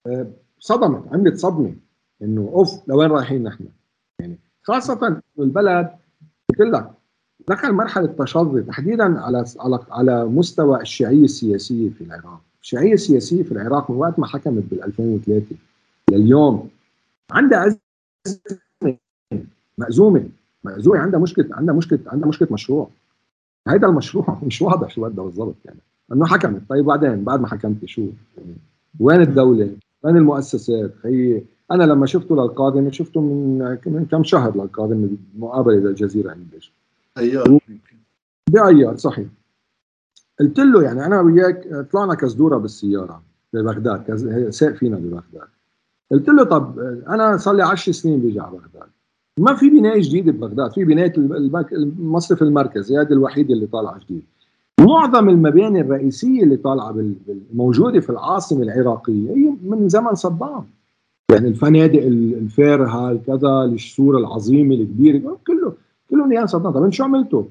[0.07, 0.27] آه
[0.60, 1.75] صدمت عملت صدمة
[2.21, 3.65] إنه أوف لوين رايحين نحن؟
[4.19, 5.89] يعني خاصة البلد
[6.49, 6.91] قلت لك
[7.47, 13.51] دخل مرحلة تشظي تحديدا على على على مستوى الشيعية السياسية في العراق، الشيعية السياسية في
[13.51, 15.55] العراق من وقت ما حكمت بال 2003
[16.12, 16.69] لليوم
[17.31, 18.97] عندها أزمة
[19.77, 20.29] مأزومة.
[20.63, 20.99] مأزومة.
[20.99, 22.89] عندها مشكلة عندها مشكلة عندها مشكلة مشروع.
[23.69, 25.80] هيدا المشروع مش واضح شو بدها بالضبط يعني.
[26.13, 26.62] إنه حكمت.
[26.69, 28.01] طيب بعدين بعد ما حكمت شو؟
[28.38, 28.56] يعني
[28.99, 29.71] وين الدولة؟
[30.03, 36.32] من المؤسسات؟ هي أنا لما شفته للقادم شفته من من كم شهر للقادم مقابله للجزيرة
[36.32, 36.73] عندش
[37.17, 37.60] ايار
[38.49, 39.27] بأيار صحيح.
[40.39, 45.47] قلت له يعني أنا وياك طلعنا كزدورة بالسيارة ببغداد ساق فينا ببغداد.
[46.12, 48.89] قلت له طب أنا صار لي 10 سنين بيجي على بغداد.
[49.38, 51.13] ما في بناية جديدة ببغداد في بناية
[51.71, 54.21] المصرف المركزي هذا الوحيد اللي طالع جديد.
[54.80, 56.95] معظم المباني الرئيسية اللي طالعة
[57.54, 60.63] موجودة في العاصمة العراقية هي من زمن صدام
[61.32, 65.73] يعني الفنادق الفارهه كذا السور العظيمة الكبيرة كله
[66.10, 67.43] كله نيان صدام طب شو عملتوا؟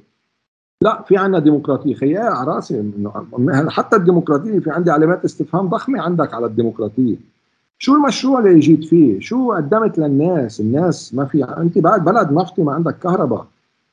[0.83, 1.95] لا في عندنا ديمقراطية.
[1.95, 2.91] خيال على راسي.
[3.69, 7.17] حتى الديمقراطية في عندي علامات استفهام ضخمة عندك على الديمقراطية.
[7.79, 12.63] شو المشروع اللي جيت فيه؟ شو قدمت للناس؟ الناس ما في أنت بعد بلد نفطي
[12.63, 13.47] ما عندك كهرباء.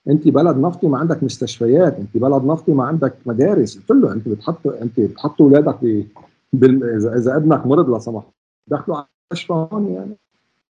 [0.10, 2.00] أنت بلد نفطي ما عندك مستشفيات.
[2.00, 3.78] أنت بلد نفطي ما عندك مدارس.
[3.78, 6.04] قلت له أنت بتحط أنت بتحط أولادك ب...
[6.54, 7.00] بال...
[7.18, 8.24] اذا ابنك مرض لا سمح
[8.68, 10.18] دخلوا على المستشفى هون يعني.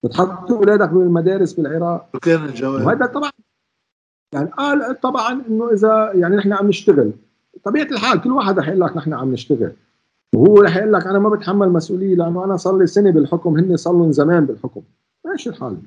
[0.03, 3.31] بتحط أولادك بالمدارس بالعراق وكان الجواب؟ وهذا طبعا
[4.33, 7.11] يعني قال طبعا إنه اذا يعني نحن عم نشتغل.
[7.63, 9.71] طبيعة الحال كل واحد رح يقول لك نحن عم نشتغل.
[10.33, 13.77] وهو رح يقول لك أنا ما بتحمل مسؤولية لأنه أنا صار لي سنة بالحكم هن
[13.77, 14.81] صار لهم زمان بالحكم.
[15.25, 15.77] ماشي الحال.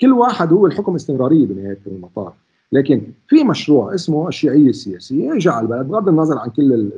[0.00, 2.32] كل واحد هو الحكم استمرارية بنهاية المطاف.
[2.72, 6.90] لكن في مشروع اسمه الشيعية السياسية جعل البلد بغض النظر عن كل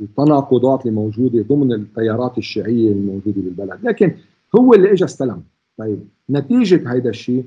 [0.00, 3.78] التناقضات اللي موجوده ضمن التيارات الشيعية الموجودة بالبلد.
[3.82, 4.14] لكن
[4.58, 5.42] هو اللي اجى استلم.
[5.78, 7.44] طيب نتيجة هيدا الشيء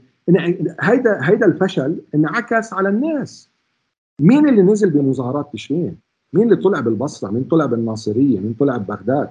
[0.81, 3.49] هيدا هيدا الفشل انعكس على الناس.
[4.21, 5.97] مين اللي نزل بمظاهرات تشرين؟
[6.33, 9.29] مين اللي طلع بالبصرة؟ مين طلع بالناصرية؟ مين طلع ببغداد؟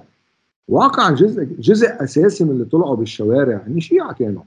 [0.67, 4.43] واقعا جزء جزء أساسي من اللي طلعوا بالشوارع النشيعة كانوا.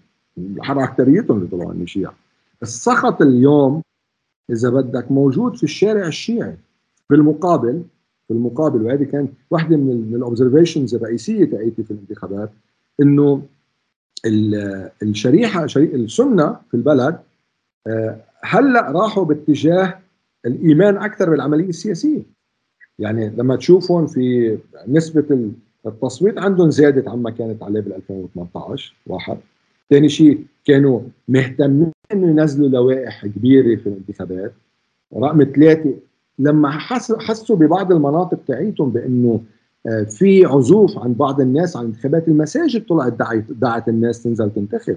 [0.84, 2.14] اكثريتهم اللي طلعوا النشيعة.
[2.62, 3.82] السخط اليوم
[4.50, 6.56] إذا بدك موجود في الشارع الشيعي.
[7.10, 7.82] بالمقابل
[8.28, 12.50] في المقابل وهذه كانت واحدة من الاوبزرفيشنز الرئيسية تاعيتي في الانتخابات
[13.02, 13.42] إنه
[15.02, 17.18] الشريحه السنة في البلد
[17.86, 19.98] آه، هلأ راحوا باتجاه
[20.46, 22.22] الإيمان أكثر بالعملية السياسية.
[22.98, 25.50] يعني لما تشوفهم في نسبة
[25.86, 29.36] التصويت عندهم زادت عما كانت عليه بال 2018 واحد.
[29.90, 34.52] ثاني شيء كانوا مهتمين إنه ينزلوا لوائح كبيرة في الانتخابات.
[35.16, 35.94] رقم ثلاثة
[36.38, 36.70] لما
[37.18, 39.40] حسوا ببعض المناطق تاعيتهم بإنه
[39.86, 44.96] آه، في عزوف عن بعض الناس عن انتخابات المساجد طلعت دعت دعت الناس تنزل تنتخب.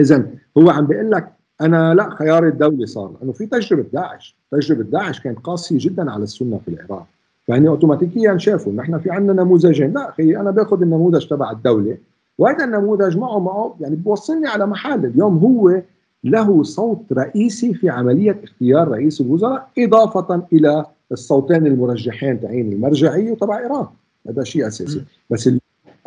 [0.00, 0.26] اذا
[0.58, 3.16] هو عم بيقول لك أنا لا خيار الدولة صار.
[3.20, 4.36] لأنه في تجربة داعش.
[4.52, 7.06] تجربة داعش كانت قاسية جدا على السنة في العراق.
[7.48, 9.92] فهني اوتوماتيكيا شافوا نحن في عندنا نموذجين.
[9.92, 11.96] لا أخي أنا باخذ النموذج تبع الدولة
[12.38, 15.06] وهذا النموذج معه معه يعني بوصلني على محل.
[15.06, 15.82] اليوم هو
[16.24, 23.58] له صوت رئيسي في عملية اختيار رئيس الوزراء إضافة إلى الصوتين المرجحين تعين المرجعيه وتبع
[23.58, 23.86] إيران.
[24.28, 25.04] هذا شيء أساسي.
[25.30, 25.50] بس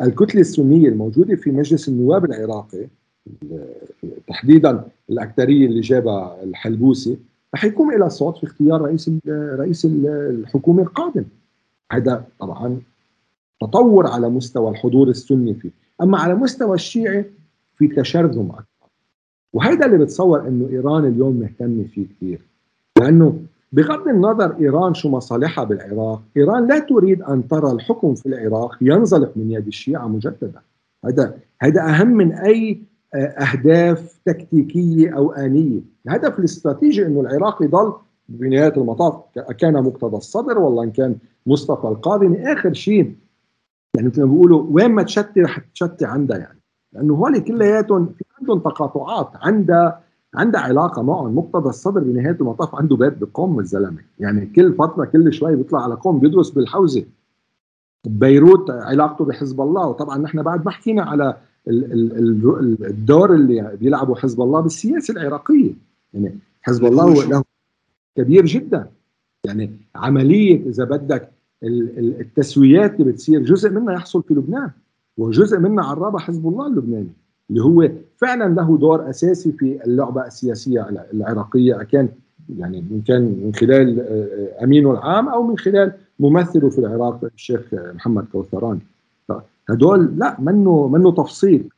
[0.02, 2.86] الكتلة السنية الموجودة في مجلس النواب العراقي
[4.28, 7.18] تحديدا الاكثريه اللي جابها الحلبوسي
[7.56, 11.24] رح يكون لها صوت في اختيار رئيس رئيس الحكومة القادم.
[11.92, 12.80] هذا طبعا
[13.60, 15.70] تطور على مستوى الحضور السني فيه.
[16.02, 17.24] أما على مستوى الشيعي
[17.76, 18.88] في تشرذم أكثر
[19.52, 22.40] وهيدا اللي بتصور إنه إيران اليوم مهتمة فيه كثير.
[22.98, 23.40] لأنه
[23.72, 29.32] بغض النظر إيران شو مصالحها بالعراق، إيران لا تريد أن ترى الحكم في العراق ينزلق
[29.36, 30.60] من يد الشيعة مجددا.
[31.04, 32.80] هذا هذا أهم من أي
[33.14, 37.92] أهداف تكتيكية أو انيه، الهدف الاستراتيجي إنه العراق يضل
[38.28, 39.14] بنهاية المطاف
[39.58, 41.16] كان مقتدى الصدر والله إن كان
[41.46, 43.14] مصطفى القاضي؟ آخر شيء
[43.96, 46.58] يعني مثل ما بيقولوا وين ما تشتي رح تشتي عندها يعني.
[46.92, 50.00] لأنه هول كلياتهم في عندهم تقاطعات عندها
[50.34, 51.38] عندها علاقة معهم.
[51.38, 55.94] مقتدى الصدر بنهاية المطاف عنده بيت بقوم الزلمه يعني كل فترة كل شوي بيطلع على
[55.94, 57.04] قوم بيدرس بالحوزة.
[58.06, 59.86] بيروت علاقته بحزب الله.
[59.86, 61.36] وطبعا نحن بعد ما حكينا على
[61.68, 65.72] الدور اللي بيلعبه حزب الله بالسياسة العراقية.
[66.14, 67.44] يعني حزب الله له
[68.16, 68.90] كبير جدا.
[69.44, 71.30] يعني عملية إذا بدك
[71.62, 74.70] التسويات اللي بتصير جزء منها يحصل في لبنان
[75.16, 77.12] وجزء منها عرابة حزب الله اللبناني
[77.50, 82.08] اللي هو فعلا له دور أساسي في اللعبة السياسية العراقية كان
[82.58, 87.60] يعني ان كان من خلال آه، أمينه العام أو من خلال ممثله في العراق الشيخ
[87.72, 88.80] محمد كوثراني
[89.70, 91.68] هدول لا منه منه تفصيل.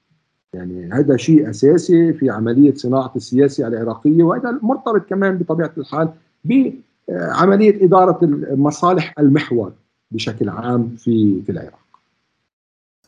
[0.52, 6.08] يعني هذا شيء أساسي في عملية صناعة السياسة العراقية وهذا مرتبط كمان بطبيعة الحال
[6.44, 8.18] بعملية إدارة
[8.50, 9.72] مصالح المحور
[10.10, 11.78] بشكل عام في في العراق.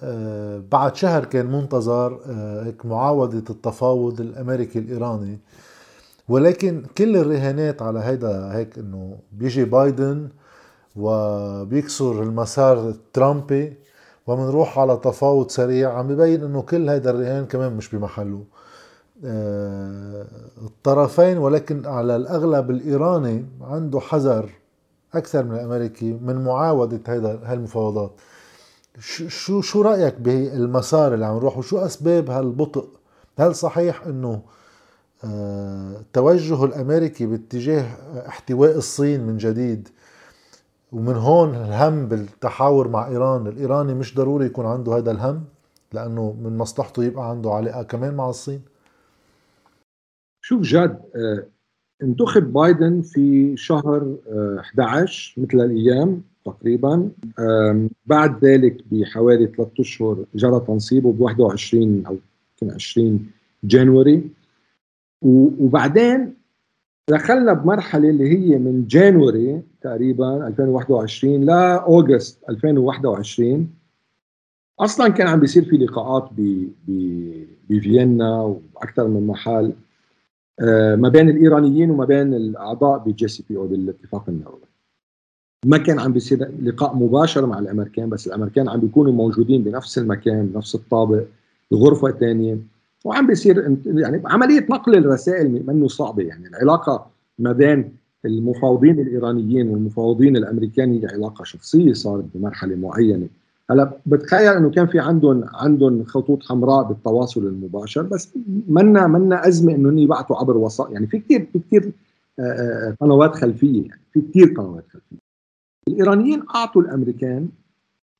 [0.03, 5.39] آه، بعد شهر كان منتظر آه، هيك معاودة التفاوض الأمريكي الإيراني.
[6.29, 10.29] ولكن كل الرهانات على هيدا هيك إنه بيجي بايدن
[10.97, 13.73] وبيكسر المسار الترامبي
[14.27, 15.93] ومنروح على تفاوض سريع.
[15.99, 18.45] عم ببين إنه كل هيدا الرهان كمان مش بمحله.
[19.25, 20.27] آه،
[20.63, 24.51] الطرفين ولكن على الأغلب الإيراني عنده حذر
[25.15, 28.13] أكثر من الأمريكي من معاودة هيدا هالمفاوضات.
[29.29, 32.89] شو شو رأيك بالمسار اللي عم نروح؟ وشو أسباب هالبطء؟
[33.39, 34.43] هل صحيح إنه
[35.25, 37.87] التوجه آه، الأمريكي باتجاه
[38.29, 39.89] احتواء الصين من جديد
[40.93, 43.47] ومن هون الهم بالتحاور مع إيران.
[43.47, 45.45] الإيراني مش ضروري يكون عنده هذا الهم
[45.93, 48.61] لأنه من مصلحته يبقى عنده علاقة كمان مع الصين.
[50.41, 51.47] شوف جاد آه،
[52.03, 54.17] انتخب بايدن في شهر
[54.61, 57.11] 11 آه، مثل الأيام تقريبا.
[58.07, 62.17] بعد ذلك بحوالي ثلاثة أشهر جرى تنصيبه ب 21 أو
[62.63, 63.31] 20
[63.65, 64.31] January.
[65.23, 66.40] وبعدين
[67.09, 73.71] دخلنا بمرحلة اللي هي من January تقريبا 2021 ل August 2021
[74.81, 76.31] أصلا كان عم بيصير في لقاءات
[77.69, 79.73] بفيينا وبأكثر من محل
[80.61, 84.61] آه، ما بين الإيرانيين وما بين الأعضاء بال JCPOA بالاتفاق النووي.
[85.67, 90.47] ما كان عم بيصير لقاء مباشر مع الأمريكان بس الأمريكان عم بيكونوا موجودين بنفس المكان
[90.47, 91.25] بنفس الطابق
[91.71, 92.59] بغرفة ثانية
[93.05, 96.47] وعم بيصير يعني عملية نقل الرسائل منه صعبة يعني.
[96.49, 97.07] العلاقة
[97.39, 97.93] ما بين
[98.25, 103.29] المفاوضين الإيرانيين والمفاوضين الامريكان هي علاقة شخصية صارت بمرحلة معينة.
[103.71, 108.29] هلا بتخيل إنه كان في عندهم عندهم خطوط حمراء بالتواصل المباشر بس
[108.69, 111.93] منا منا أزمة إنه يبعثوا عبر وسائط يعني في كثير في كثير
[112.39, 114.01] آه، آه، قنوات خلفية يعني.
[114.13, 115.17] في كثير قنوات خلفية.
[115.89, 117.49] الإيرانيين أعطوا الأمريكان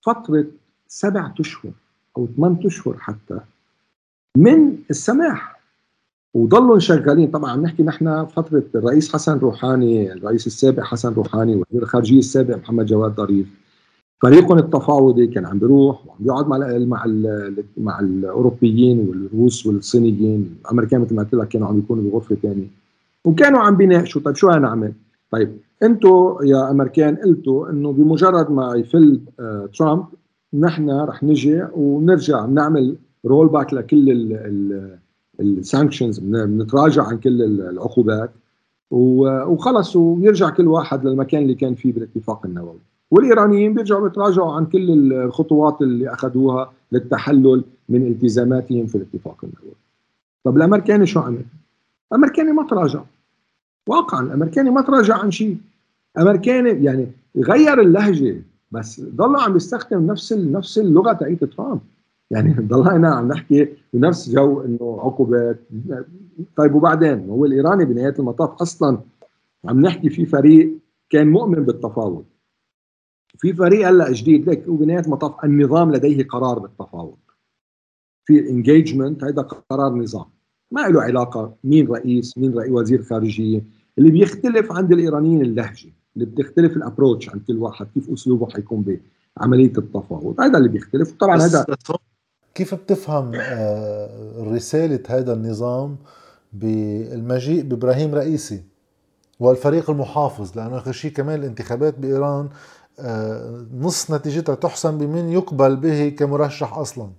[0.03, 0.47] فترة
[0.89, 1.73] سبعة أشهر
[2.17, 3.41] أو ثمان أشهر حتى
[4.37, 5.61] من السماح.
[6.35, 7.31] وضلوا شغالين.
[7.31, 12.87] طبعا نحكي نحن فترة الرئيس حسن روحاني الرئيس السابق حسن روحاني وزير الخارجية السابق محمد
[12.87, 13.47] جواد ظريف.
[14.23, 20.59] فريقهم التفاوضي كان عم بيروح وعم بيقعد مع ال مع ال مع الأوروبيين والروس والصينيين.
[20.65, 22.67] الأمريكان مثل ما قلت لك كانوا عم يكونوا بغرفة ثانية
[23.25, 24.93] وكانوا عم بيناقشوا طيب شو نعمل؟
[25.31, 30.05] طيب أنتم يا أمريكان قلتوا إنه بمجرد ما يفل آه ترامب
[30.55, 34.37] نحن رح نجي ونرجع نعمل rollback لكل
[35.41, 38.31] ال sanctions بنتراجع عن كل العقوبات.
[38.91, 42.79] وخلص ويرجع كل واحد للمكان اللي كان فيه بالاتفاق النووي.
[43.11, 49.75] والإيرانيين بيرجعوا بيتراجعوا عن كل الخطوات اللي أخذوها للتحلل من التزاماتهم في الاتفاق النووي.
[50.45, 51.45] طب الأمريكاني شو عمل؟
[52.13, 53.01] الأمريكاني ما تراجع.
[53.87, 55.57] واقعا الأمريكاني ما تراجع عن شيء.
[56.19, 57.07] امريكاني يعني
[57.37, 58.43] غير اللهجة
[58.73, 61.81] بس ضل عم يستخدم نفس نفس اللغة تاعت ترامب.
[62.31, 65.61] يعني ضلينا عم نحكي بنفس جو إنه عقوبات
[66.57, 69.01] طيب وبعدين هو الإيراني بنهاية المطاف أصلا
[69.65, 70.79] عم نحكي في فريق
[71.11, 72.25] كان مؤمن بالتفاوض.
[73.39, 77.19] في فريق هلأ جديد لك وبنهاية المطاف النظام لديه قرار بالتفاوض.
[78.25, 80.25] في engagement هذا قرار نظام.
[80.71, 83.65] ما له علاقة مين رئيس مين رئيس وزير خارجية.
[83.99, 88.99] اللي بيختلف عند الإيرانيين اللهجة اللي بتختلف ال approach عند كل واحد كيف أسلوبه حيكون
[89.37, 90.41] بعملية التفاوض.
[90.41, 91.13] هذا اللي بيختلف.
[91.13, 91.67] طبعا هذا
[92.55, 95.97] كيف بتفهم آه، رسالة هذا النظام
[96.53, 98.63] بالمجيء بإبراهيم رئيسي
[99.41, 102.49] والفريق المحافظ؟ لأنه آخر شيء كمان الانتخابات بإيران
[103.01, 107.11] آه، نص نتيجتها تحسم بمن يقبل به كمرشح أصلا.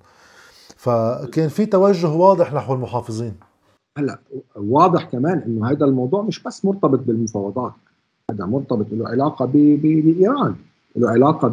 [0.77, 3.33] فكان في توجه واضح نحو المحافظين.
[3.97, 4.19] هلا
[4.55, 7.73] واضح كمان إنه هذا الموضوع مش بس مرتبط بالمفاوضات
[8.31, 10.55] هذا مرتبط له علاقة بإيران
[10.95, 11.47] له علاقة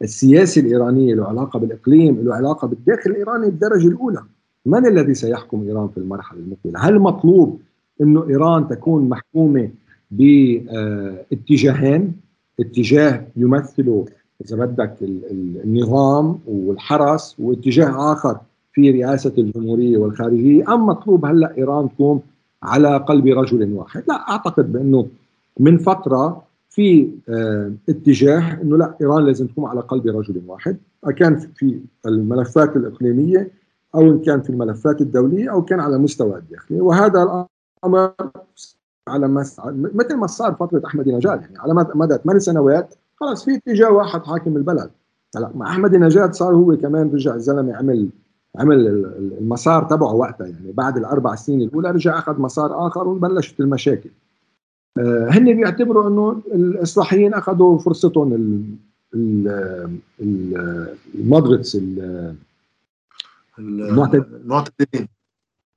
[0.00, 4.22] بالسياسة الايرانيه له علاقة بالإقليم له علاقة بالداخل الإيراني بالدرجه الأولى.
[4.66, 7.60] من الذي سيحكم إيران في المرحلة المقبلة؟ هل مطلوب
[8.00, 9.70] إنه إيران تكون محكومة
[10.10, 12.12] باتجاهين؟
[12.60, 14.04] اتجاه يمثله
[14.44, 14.94] إذا بدك
[15.64, 18.38] النظام والحرس واتجاه آخر
[18.72, 20.74] في رئاسة الجمهورية والخارجية.
[20.74, 22.20] أم مطلوب هلأ إيران تكون
[22.62, 25.06] على قلب رجل واحد؟ لا أعتقد بأنه
[25.60, 26.42] من فترة
[26.74, 30.76] في آه اتجاه إنه لا إيران لازم تكون على قلب رجل واحد
[31.16, 33.50] كان في الملفات الإقليمية
[33.94, 36.80] أو إن كان في الملفات الدولية أو كان على المستوى الداخلي.
[36.80, 38.12] وهذا الأمر
[39.08, 39.28] على
[39.94, 44.22] مثل ما صار فترة احمدي نجاد يعني على مدى ثمان سنوات خلص في اتجاه واحد
[44.22, 44.90] حاكم البلد.
[45.36, 48.08] هلا مع احمدي نجاد صار هو كمان رجع الزلمة عمل
[48.56, 48.86] عمل
[49.40, 54.10] المسار تبعه وقتها يعني بعد الأربع سنين الأولى رجع أخذ مسار آخر وبلشت المشاكل.
[54.10, 54.33] آه
[54.98, 58.32] هن بيعتبروا إنه الإصلاحيين أخذوا فرصتهم
[61.14, 61.78] المودريتس
[63.58, 65.08] المعتدلين.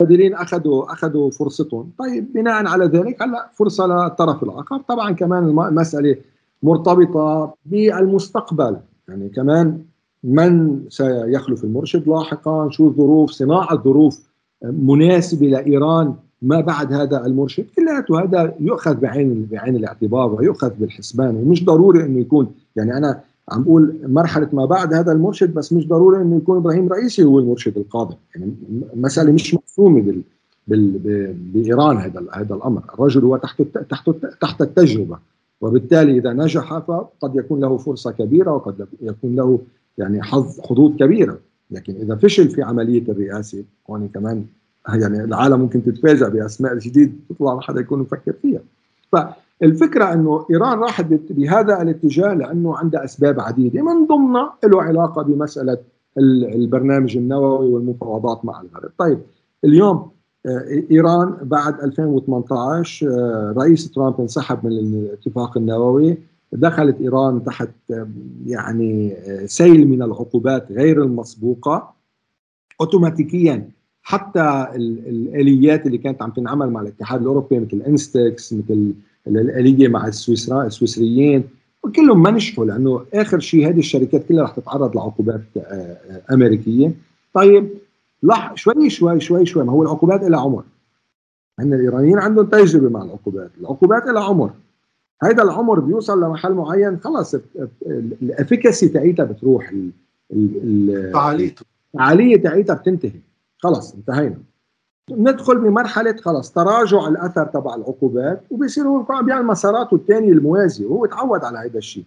[0.02, 1.92] المعتدلين اخذوا أخذوا فرصتهم.
[2.00, 4.78] طيب بناء على ذلك هلأ فرصة للطرف الآخر.
[4.78, 6.16] طبعا كمان المساله
[6.64, 8.78] مرتبطة بالمستقبل.
[9.08, 9.82] يعني كمان
[10.24, 14.28] من سيخلف المرشد لاحقا؟ شو الظروف؟ صناعة ظروف
[14.64, 21.66] مناسبة لإيران؟ ما بعد هذا المرشد كلياته هذا يؤخذ بعين بعين الاعتبار ويؤخذ بالحسبان ومش
[21.66, 22.52] ضروري إنه يكون.
[22.76, 26.90] يعني أنا عم بقول مرحلة ما بعد هذا المرشد بس مش ضروري إنه يكون إبراهيم
[26.90, 28.16] رئيسي هو المرشد القادم.
[28.36, 28.54] يعني
[28.94, 30.22] المساله مش مفهومه بال
[30.68, 32.82] بال بإيران هذا هذا الأمر.
[32.94, 34.10] الرجل هو تحت تحت
[34.42, 35.18] تحت التجربة
[35.62, 39.60] وبالتالي إذا نجح فقد يكون له فرصة كبيرة وقد يكون له
[39.98, 41.40] يعني حظ حظوظ كبيرة.
[41.72, 44.46] لكن إذا فشل في عملية الرئاسة هون كمان
[44.94, 48.62] يعني العالم ممكن تتفاجئ بأسماء جديد تطلع ما حدا يكون مفكر فيها.
[49.12, 55.78] فالفكرة إنه إيران راحت بهذا الاتجاه لأنه عندها أسباب عديدة من ضمنها له علاقة بمسألة
[56.18, 58.92] البرنامج النووي والمفاوضات مع الغرب.
[58.98, 59.20] طيب
[59.66, 60.10] اليوم
[60.92, 66.18] إيران بعد 2018 رئيس ترامب انسحب من الاتفاق النووي
[66.52, 67.70] دخلت إيران تحت
[68.46, 71.94] يعني سيل من العقوبات غير المسبوقة.
[72.82, 73.70] اوتوماتيكيا
[74.08, 78.94] حتى الآليات اللي كانت عم تنعمل مع الاتحاد الأوروبي مثل INSTEX مثل
[79.28, 81.44] الآلية مع السويسرا السويسريين
[81.96, 85.42] كلهم ما نجحوا لأنه آخر شيء هذه الشركات كلها رح تتعرض لعقوبات
[86.32, 86.92] أمريكية.
[87.34, 87.70] طيب
[88.24, 90.64] لح شوي شوي شوي شوي ما هو العقوبات لها عمر.
[91.60, 93.52] ان الإيرانيين عندهم تجربة مع العقوبات.
[93.62, 94.52] العقوبات لها عمر.
[95.24, 97.36] هذا العمر بيوصل لمحل معين خلص
[98.22, 99.74] الافكاسي تاعيتها بتروح
[101.14, 103.27] فعاليته الفعاليه تاعيتها بتنتهي.
[103.60, 104.38] خلص انتهينا.
[105.12, 111.06] ندخل بمرحلة خلص تراجع الأثر تبع العقوبات وبيصير هو عم بيعمل مساراته الثانية الموازية وهو
[111.06, 112.06] تعود على هذا الشيء.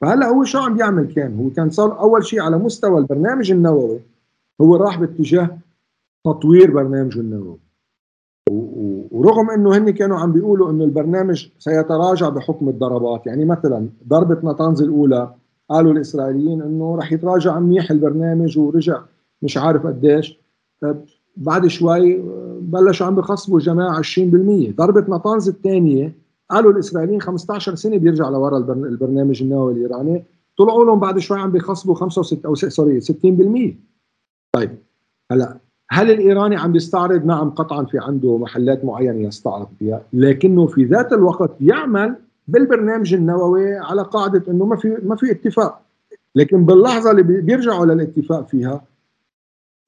[0.00, 4.00] فهلأ هو شو عم بيعمل كان؟ هو كان صار أول شيء على مستوى البرنامج النووي
[4.60, 5.58] هو راح باتجاه
[6.24, 7.58] تطوير برنامجه النووي.
[9.10, 14.82] ورغم إنه هن كانوا عم بيقولوا إنه البرنامج سيتراجع بحكم الضربات يعني مثلا ضربة نتانز
[14.82, 15.34] الأولى
[15.70, 19.00] قالوا الإسرائيليين إنه رح يتراجع منيح البرنامج ورجع
[19.42, 20.41] مش عارف قديش.
[21.36, 22.22] بعد شوي
[22.60, 24.06] بلشوا عم بخصبوا الجماعه 20%
[24.76, 26.14] ضربة نتانز الثانية
[26.50, 30.24] قالوا الإسرائيليين 15 سنة بيرجع لورا البرنامج النووي الإيراني.
[30.58, 33.74] طلعوا لهم بعد شوي عم بيخصبوا 65 أو سوري 60%
[34.52, 34.70] طيب
[35.32, 35.58] هلأ
[35.90, 41.12] هل الإيراني عم بيستعرض؟ نعم قطعا في عنده محلات معينة يستعرض فيها، لكنه في ذات
[41.12, 42.16] الوقت يعمل
[42.48, 45.80] بالبرنامج النووي على قاعدة إنه ما في ما في اتفاق،
[46.34, 48.84] لكن باللحظة اللي بيرجعوا للاتفاق فيها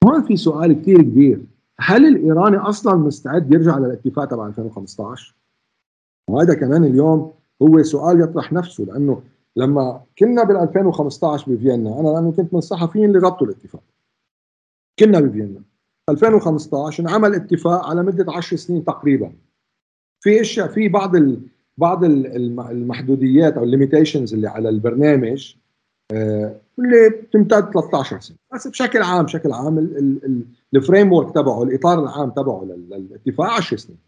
[0.05, 1.41] هون في سؤال كثير كبير،
[1.79, 5.33] هل الإيراني أصلا مستعد يرجع للاتفاق تبع 2015؟
[6.29, 9.21] وهذا كمان اليوم هو سؤال يطرح نفسه لأنه
[9.55, 13.83] لما كنا بال 2015 بفيينا أنا لأنه كنت من الصحفيين اللي ربطوا الاتفاق.
[14.99, 15.61] كنا بفيينا.
[16.09, 19.31] 2015 انعمل اتفاق على مدة 10 سنين تقريبا.
[20.23, 21.41] في أشياء في بعض ال
[21.77, 25.55] بعض المحدوديات أو الليميتيشنز اللي على البرنامج
[26.79, 28.37] آه، اللي تمتد 13 سنة.
[28.53, 29.79] بس بشكل عام بشكل عام
[30.75, 34.05] الفريم ورك تبعه الإطار العام تبعه للاتفاق 10 سنين.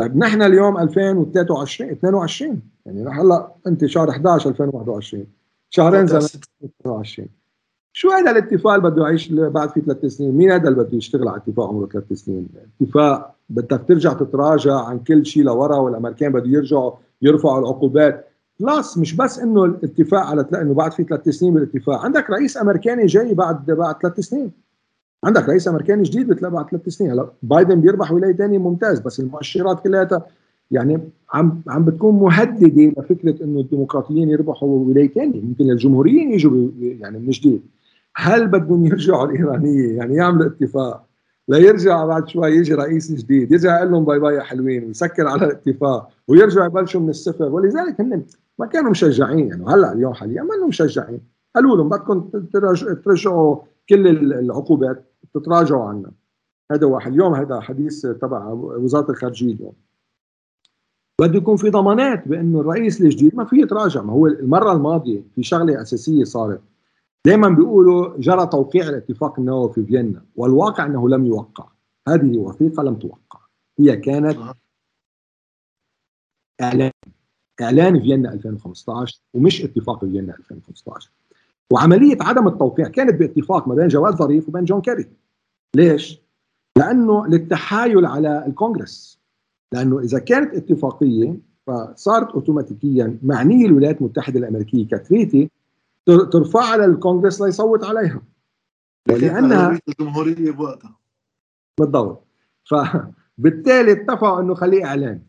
[0.00, 5.26] طيب نحن اليوم 2023 22 يعني هلا أنت شهر 11 2021
[5.70, 6.22] شهرين زمان
[6.62, 7.28] 2022
[7.92, 11.28] شو هذا الاتفاق اللي بده يعيش بعد في ثلاث سنين؟ مين هذا اللي بده يشتغل
[11.28, 12.48] على اتفاق عمره ثلاث سنين؟
[12.80, 18.27] اتفاق بدك ترجع تتراجع عن كل شيء لورا والأمريكان بده يرجعوا يرفعوا العقوبات.
[18.60, 23.06] plus مش بس إنه الاتفاق على إنه بعد في ثلاث سنين بالاتفاق، عندك رئيس أمريكاني
[23.06, 24.50] جاي بعد بعد ثلاث سنين.
[25.24, 27.10] عندك رئيس أمريكاني جديد بعد ثلاث سنين.
[27.10, 30.26] هلأ بايدن بيربح ولايه ثانية ممتاز بس المؤشرات كلها
[30.70, 31.00] يعني
[31.34, 37.30] عم عم بتكون مهددة لفكرة إنه الديمقراطيين يربحوا ولايه ثانية ممكن الجمهوريين يجوا يعني من
[37.30, 37.62] جديد.
[38.16, 41.04] هل بدهم يرجعوا الإيرانية؟ يعني يعملوا اتفاق.
[41.48, 43.52] ليرجع بعد شوي يجي رئيس جديد.
[43.52, 47.44] يرجع يقول لهم باي باي يا حلوين ويسكر على الاتفاق ويرجعوا يبلشوا من الصفر.
[47.44, 48.22] ولذلك هن
[48.58, 49.48] ما كانوا مشجعين.
[49.48, 51.20] يعني هلأ اليوم حاليا ما مشجعين.
[51.54, 52.30] قالوا لهم بدكم
[53.04, 53.56] ترجعوا
[53.88, 55.04] كل العقوبات
[55.34, 56.10] تتراجعوا عنا
[56.72, 57.12] هذا واحد.
[57.12, 59.72] اليوم هذا حديث تبع وزارة الخارجية اليوم.
[61.20, 64.02] بده يكون في ضمانات بأنه الرئيس الجديد ما في يتراجع.
[64.02, 66.60] ما هو المرة الماضية في شغلة أساسية صارت.
[67.26, 71.68] دائما بيقولوا جرى توقيع الاتفاق النووي في فيينا والواقع إنه لم يوقع.
[72.08, 73.40] هذه وثيقة لم توقع.
[73.78, 74.38] هي كانت
[76.62, 76.90] إعلان.
[77.62, 81.10] إعلان فيينا 2015 ومش اتفاق فيينا 2015
[81.72, 85.08] وعملية عدم التوقيع كانت باتفاق ما بين جواد ظريف وبين جون كيري.
[85.76, 86.20] ليش؟
[86.78, 89.20] لأنه للتحايل على الكونغرس.
[89.72, 95.50] لأنه إذا كانت اتفاقية فصارت اوتوماتيكيا معنيه الولايات المتحدة الأمريكية كتريتي
[96.06, 98.22] ترفعها للكونغرس ليصوت عليها.
[99.10, 100.96] ولانها الجمهورية بوقتها.
[101.80, 102.24] بالضبط.
[102.64, 105.22] فبالتالي اتفقوا إنه خليه إعلان.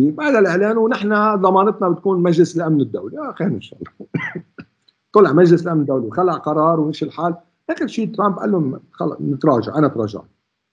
[0.00, 3.18] بعد الإعلان ونحن ضمانتنا بتكون مجلس الأمن الدولي.
[3.18, 4.08] آه خير إن شاء الله.
[5.14, 7.34] طلع مجلس الأمن الدولي وخلع قرار ومشي الحال.
[7.70, 10.28] آخر شيء ترامب قال لهم خلص نتراجع أنا تراجعت.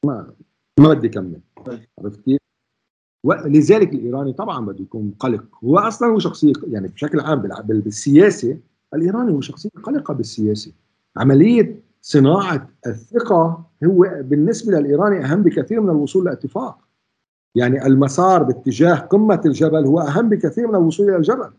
[0.06, 0.34] ما
[0.80, 1.80] ما بدي كمل طيب.
[2.00, 2.40] عرفت كيف؟
[3.26, 5.44] ولذلك الإيراني طبعا بده يكون قلق.
[5.64, 8.58] هو أصلا هو شخصية يعني بشكل عام بالسياسة
[8.94, 10.72] الإيراني هو شخصية قلقة بالسياسة.
[11.18, 16.78] عملية صناعة الثقة هو بالنسبة للإيراني أهم بكثير من الوصول لاتفاق.
[17.56, 21.50] يعني المسار باتجاه قمة الجبل هو أهم بكثير من الوصول إلى الجبل.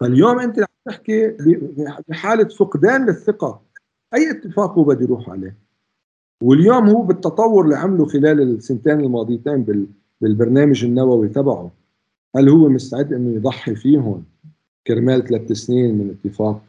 [0.00, 1.36] فاليوم أنت عم تحكي
[2.08, 3.60] بحالة فقدان للثقة.
[4.14, 5.56] أي اتفاق هو بده يروح عليه؟
[6.42, 9.88] واليوم هو بالتطور اللي عمله خلال السنتين الماضيتين
[10.20, 11.70] بالبرنامج النووي تبعه.
[12.36, 14.24] هل هو مستعد إنه يضحي فيهم؟
[14.86, 16.60] كرمال ثلاث سنين من اتفاق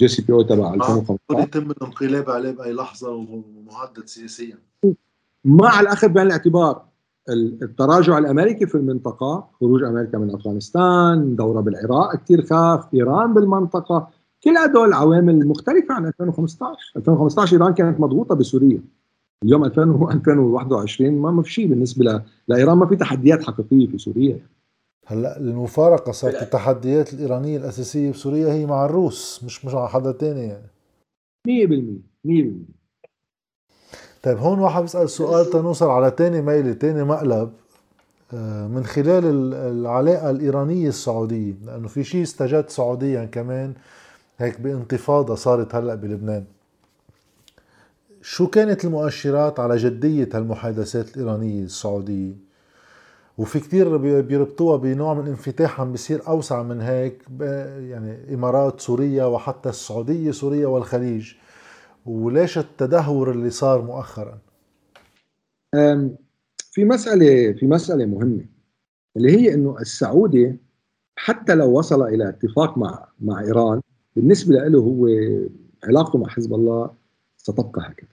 [0.00, 4.58] JCPOA تبع 2015 آه، يتم الانقلاب عليه بأي لحظة ومهدد سياسيا.
[5.44, 6.82] مع الأخذ بعين الاعتبار
[7.62, 14.08] التراجع الأمريكي في المنطقة خروج أمريكا من أفغانستان دوره بالعراق كثير خاف إيران بالمنطقة
[14.44, 18.80] كل هدول عوامل مختلفة عن 2015 2015 إيران كانت مضغوطة بسوريا.
[19.44, 24.38] اليوم 2021 ما في شيء بالنسبة لإيران ما في تحديات حقيقية في سوريا.
[25.06, 30.40] هلأ المفارقة صارت التحديات الإيرانية الأساسية بسوريا هي مع الروس مش مش مع حدا تاني
[30.40, 30.66] يعني.
[31.48, 32.79] 100% 100%
[34.22, 37.50] طيب هون واحد بيسأل سؤال تنوصل على تاني ميلة تاني مقلب
[38.34, 43.74] آه، من خلال العلاقة الإيرانية السعودية لأنه في شيء استجد سعوديا كمان
[44.38, 46.44] هيك بانتفاضة صارت هلأ بلبنان.
[48.22, 52.32] شو كانت المؤشرات على جدية هالمحادثات الإيرانية السعودية؟
[53.38, 57.22] وفي كتير بيربطوها بنوع من الانفتاح عم بيصير أوسع من هيك
[57.90, 61.32] يعني إمارات سوريا وحتى السعودية سوريا والخليج.
[62.10, 64.38] وليش التدهور اللي صار مؤخرا؟
[66.72, 68.44] في مسألة في مسألة مهمة
[69.16, 70.56] اللي هي إنه السعودي
[71.16, 73.80] حتى لو وصل إلى اتفاق مع مع إيران
[74.16, 75.08] بالنسبة له هو
[75.84, 76.90] علاقته مع حزب الله
[77.36, 78.08] ستبقى هكذا.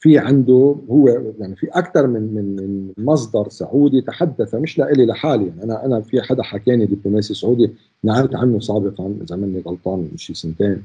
[0.00, 1.08] في عنده هو
[1.38, 5.46] يعني في أكثر من من مصدر سعودي تحدث مش لإلي لحالي.
[5.46, 7.70] يعني أنا أنا في حدا حكاني دبلوماسي سعودي
[8.04, 10.82] نعرفت عنه سابقا اذا ماني غلطان شي سنتين.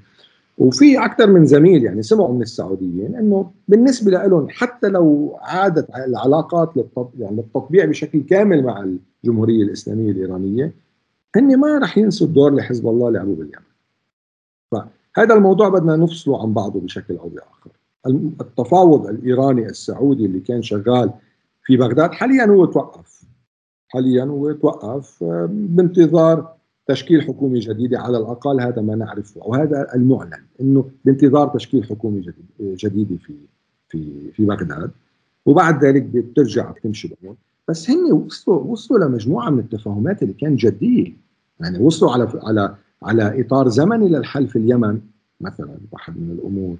[0.57, 6.73] وفي أكثر من زميل يعني سمعوا من السعوديين إنه بالنسبة لهم حتى لو عادت العلاقات
[7.19, 8.85] يعني للتطبيع بشكل كامل مع
[9.23, 10.73] الجمهورية الإسلامية الإيرانية
[11.35, 13.63] هن ما راح ينسوا الدور اللي حزب الله لعبه باليمن.
[14.71, 17.71] فهذا الموضوع بدنا نفصله عن بعضه بشكل أو بآخر.
[18.41, 21.11] التفاوض الإيراني السعودي اللي كان شغال
[21.63, 23.23] في بغداد حاليا هو توقف.
[23.87, 26.52] حاليا هو توقف آه، بانتظار
[26.87, 32.75] تشكيل حكومه جديدة على الأقل هذا ما نعرفه وهذا المعلن إنه بانتظار تشكيل حكومه جديد
[32.77, 33.33] جديدة في
[33.89, 34.91] في في بغداد.
[35.45, 37.35] وبعد ذلك بترجع بتمشي الأمور
[37.67, 41.13] بس هن وصلوا وصلوا لمجموعة من التفاهمات اللي كانت جديه
[41.59, 44.99] يعني وصلوا على على على إطار زمني للحل في اليمن
[45.41, 46.75] مثلا واحد من الأمور.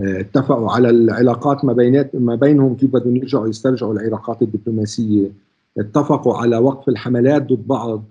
[0.00, 5.30] آه، اتفقوا على العلاقات ما بينات ما بينهم كيف بدهم يرجعوا يسترجعوا العلاقات الدبلوماسية.
[5.78, 8.04] اتفقوا على وقف الحملات ضد بعض.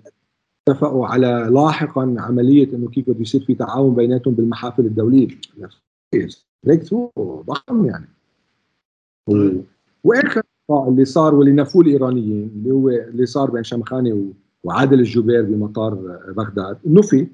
[0.68, 5.28] اتفقوا على لاحقا عملية إنه كيف بده يصير في تعاون بيناتهم بالمحافل الدولية.
[6.64, 7.12] بريك ثرو
[7.46, 8.08] ضخم يعني.
[10.04, 14.32] وآخر اللي صار واللي نفوه الايرانيين اللي هو اللي صار بين شمخاني
[14.64, 15.94] وعادل الجبير بمطار
[16.36, 16.78] بغداد.
[16.86, 17.26] نفي.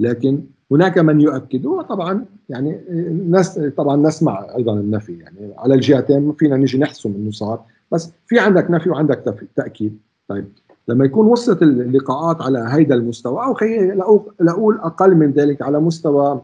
[0.00, 1.66] لكن هناك من يؤكد.
[1.66, 2.80] وطبعا يعني
[3.28, 5.54] ناس طبعا نسمع أيضا النفي يعني.
[5.58, 7.64] على الجهتين فينا نجي نحسم إنه صار.
[7.92, 9.98] بس في عندك نفي وعندك تأكيد.
[10.28, 10.48] طيب.
[10.88, 14.04] لما يكون وصلت اللقاءات على هيدا المستوى أو خلينا
[14.40, 16.42] لأقول أقل من ذلك على مستوى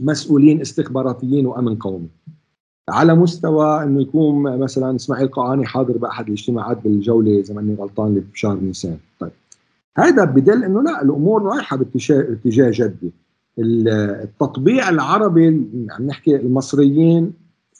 [0.00, 2.08] مسؤولين استخباراتيين وأمن قومي.
[2.88, 8.20] على مستوى إنه يكون مثلا إسماعيل قاعاني حاضر بأحد الاجتماعات بالجولة إذا ماني غلطان اللي
[8.20, 8.98] بشهر نيسان.
[9.20, 9.30] طيب.
[9.96, 13.12] هذا بدل إنه لا الأمور رايحة باتجاه اتجاه جدي.
[13.58, 15.46] التطبيع العربي
[15.90, 17.32] عم نحكي المصريين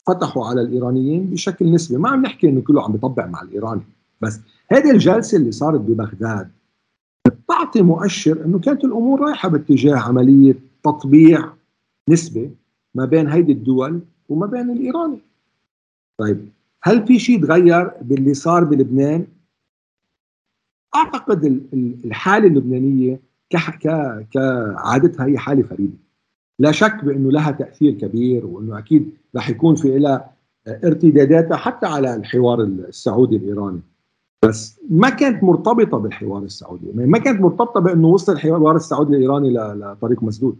[0.07, 1.97] فتحوا على الإيرانيين بشكل نسبي.
[1.97, 3.81] ما عم نحكي إنه كله عم بيطبع مع الإيراني.
[4.21, 4.39] بس
[4.71, 6.51] هذه الجلسة اللي صارت ببغداد
[7.27, 11.53] بتعطي مؤشر إنه كانت الأمور رايحة باتجاه عملية تطبيع
[12.09, 12.51] نسبة
[12.95, 15.19] ما بين هيدي الدول وما بين الإيراني.
[16.17, 16.49] طيب
[16.83, 19.27] هل في شيء تغير باللي صار بلبنان؟
[20.95, 21.45] أعتقد
[22.05, 25.97] الحالة اللبنانية كعادتها هي حالة فريدة.
[26.59, 30.33] لا شك بإنه لها تأثير كبير وإنه أكيد رح يكون في لها
[30.67, 33.81] ارتداداتها حتى على الحوار السعودي الإيراني.
[34.43, 34.79] بس.
[34.89, 36.87] ما كانت مرتبطة بالحوار السعودي.
[36.87, 40.57] يعني ما كانت مرتبطة بأنه وصل الحوار السعودي الإيراني لطريق مسدود.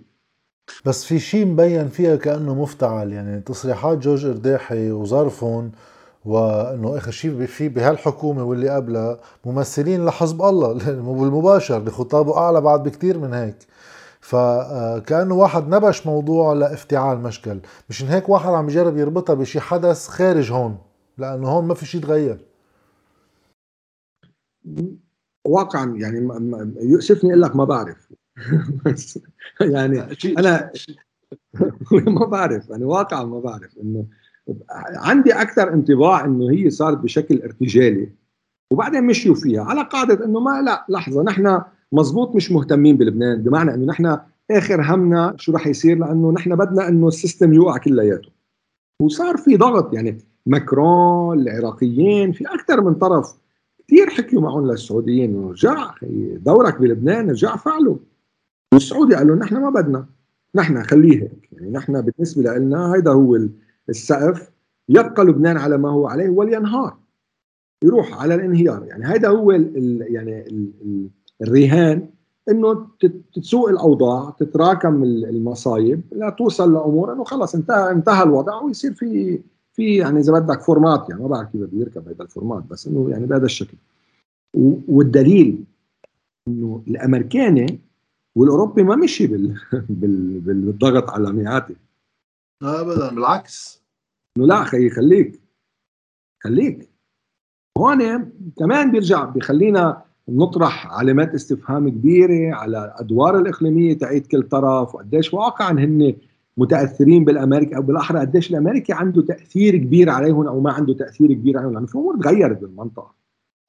[0.86, 3.12] بس في شيء مبين فيها كأنه مفتعل.
[3.14, 5.72] يعني تصريحات جورج أرداحي وظرفهم
[6.26, 10.74] وأنه آخر شيء في بهالحكومة واللي قبلها ممثلين لحزب الله
[11.20, 13.58] بالمباشر اللي خطابه أعلى بعد بكثير من هيك.
[14.22, 17.60] فكانه واحد نبش موضوع لافتعال مشكل.
[17.90, 20.78] مشان هيك واحد عم يجرب يربطها بشي حدث خارج هون
[21.18, 22.47] لأنه هون ما في شيء تغير
[25.46, 26.30] واقعا يعني
[26.82, 28.08] يؤسفني أقول لك ما بعرف.
[29.62, 30.04] يعني
[30.40, 30.72] أنا
[32.20, 34.06] ما بعرف يعني واقعا ما بعرف إنه
[34.96, 38.10] عندي أكثر انطباع إنه هي صارت بشكل ارتجالي
[38.72, 41.62] وبعدين مشيوا فيها على قاعدة إنه ما لا لحظة نحن
[41.92, 44.18] مزبوط مش مهتمين بلبنان بمعنى إنه نحن
[44.52, 48.30] آخر همنا شو رح يصير؟ لأنه نحن بدنا إنه السيستم يوقع كلياته.
[49.02, 53.34] وصار في ضغط يعني ماكرون العراقيين في أكثر من طرف
[53.88, 55.92] كثير حكيوا معهم للسعوديين إنه رجع
[56.38, 58.00] دورك بلبنان رجع فعله
[58.74, 60.06] والسعودي قالوا نحن ما بدنا
[60.56, 61.50] نحن خليه هيك.
[61.52, 63.40] يعني نحن بالنسبة لنا هيدا هو
[63.90, 64.52] السقف
[64.90, 66.98] يبقى لبنان على ما هو عليه ولينهار.
[67.84, 68.86] يروح على الانهيار.
[68.86, 71.10] يعني هيدا هو ال يعني ال
[71.42, 72.10] الرهان
[72.50, 72.88] إنه
[73.34, 79.40] تسوق الأوضاع تتراكم المصايب لا توصل لأمور إنه خلص انتهى انتهى الوضع ويصير في
[79.78, 82.88] في يعني إذا بدك format يعني ما بعرف كيف بده يركب هذا ال format بس
[82.88, 83.78] إنه يعني بهذا الشكل.
[84.88, 85.64] والدليل
[86.48, 87.80] إنه الامريكاني
[88.36, 89.60] والأوروبي ما مشي بال...
[89.90, 90.40] بال...
[90.40, 91.76] بالضغط على ميقاتي
[92.64, 93.84] ابدا بالعكس.
[94.38, 95.40] إنه لا خي خليك
[96.44, 96.90] خليك.
[97.78, 105.34] هون كمان بيرجع بخلينا نطرح علامات استفهام كبيرة على الادوار الإقليمية تاعيت كل طرف وقديش
[105.34, 106.16] واقعا هن
[106.58, 111.58] متأثرين بالامريكا أو بالأحرى قديش الأمريكي عنده تأثير كبير عليهم أو ما عنده تأثير كبير
[111.58, 113.12] عليهم لأنه في أمور تغيرت بالمنطقة.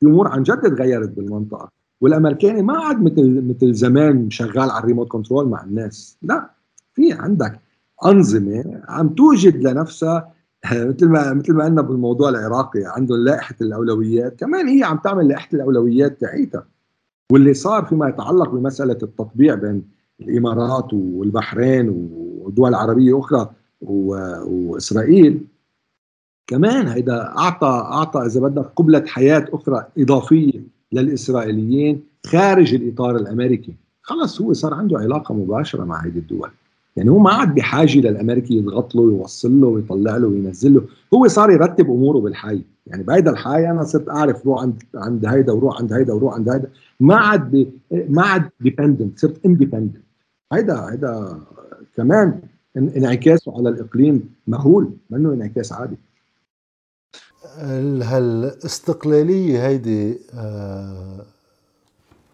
[0.01, 1.71] في أمور عن جد تغيرت بالمنطقة.
[2.01, 6.19] والأمريكاني ما عاد مثل مثل زمان شغال على الريموت كنترول مع الناس.
[6.23, 6.51] لا
[6.95, 7.61] في عندك
[8.05, 10.33] أنظمة عم توجد لنفسها
[10.73, 14.41] مثل ما مثل ما قلنا بالموضوع العراقي عندهم لائحة الأولويات.
[14.41, 16.67] كمان هي عم تعمل لائحة الأولويات تاعيتها.
[17.33, 19.83] واللي صار فيما يتعلق بمسألة التطبيع بين
[20.21, 21.89] الإمارات والبحرين
[22.49, 25.41] ودول عربية أخرى وإسرائيل.
[26.47, 33.75] كمان هيدا اعطى أعطى إذا بدك قبلة حياة أخرى إضافية للإسرائيليين خارج الإطار الأمريكي.
[34.03, 36.51] خلص هو صار عنده علاقة مباشرة مع هذه الدول.
[36.97, 40.83] يعني هو ما عاد بحاجة للأمريكي يضغط له ويوصل له ويطلع له وينزل له
[41.15, 42.63] هو صار يرتب أموره بالحي.
[42.87, 46.49] يعني بهيدا الحي أنا صرت أعرف روح عند عند هيدا وروح عند هيدا وروح عند
[46.49, 46.71] هيدا.
[47.01, 47.73] ما عاد
[48.09, 50.03] ما عاد dependent صرت independent
[50.53, 51.41] هيدا هيدا
[51.97, 52.41] كمان
[52.77, 55.97] انعكاسه على الإقليم مهول منه انعكاس عادي.
[58.03, 61.25] هالاستقلاليه هيدي آه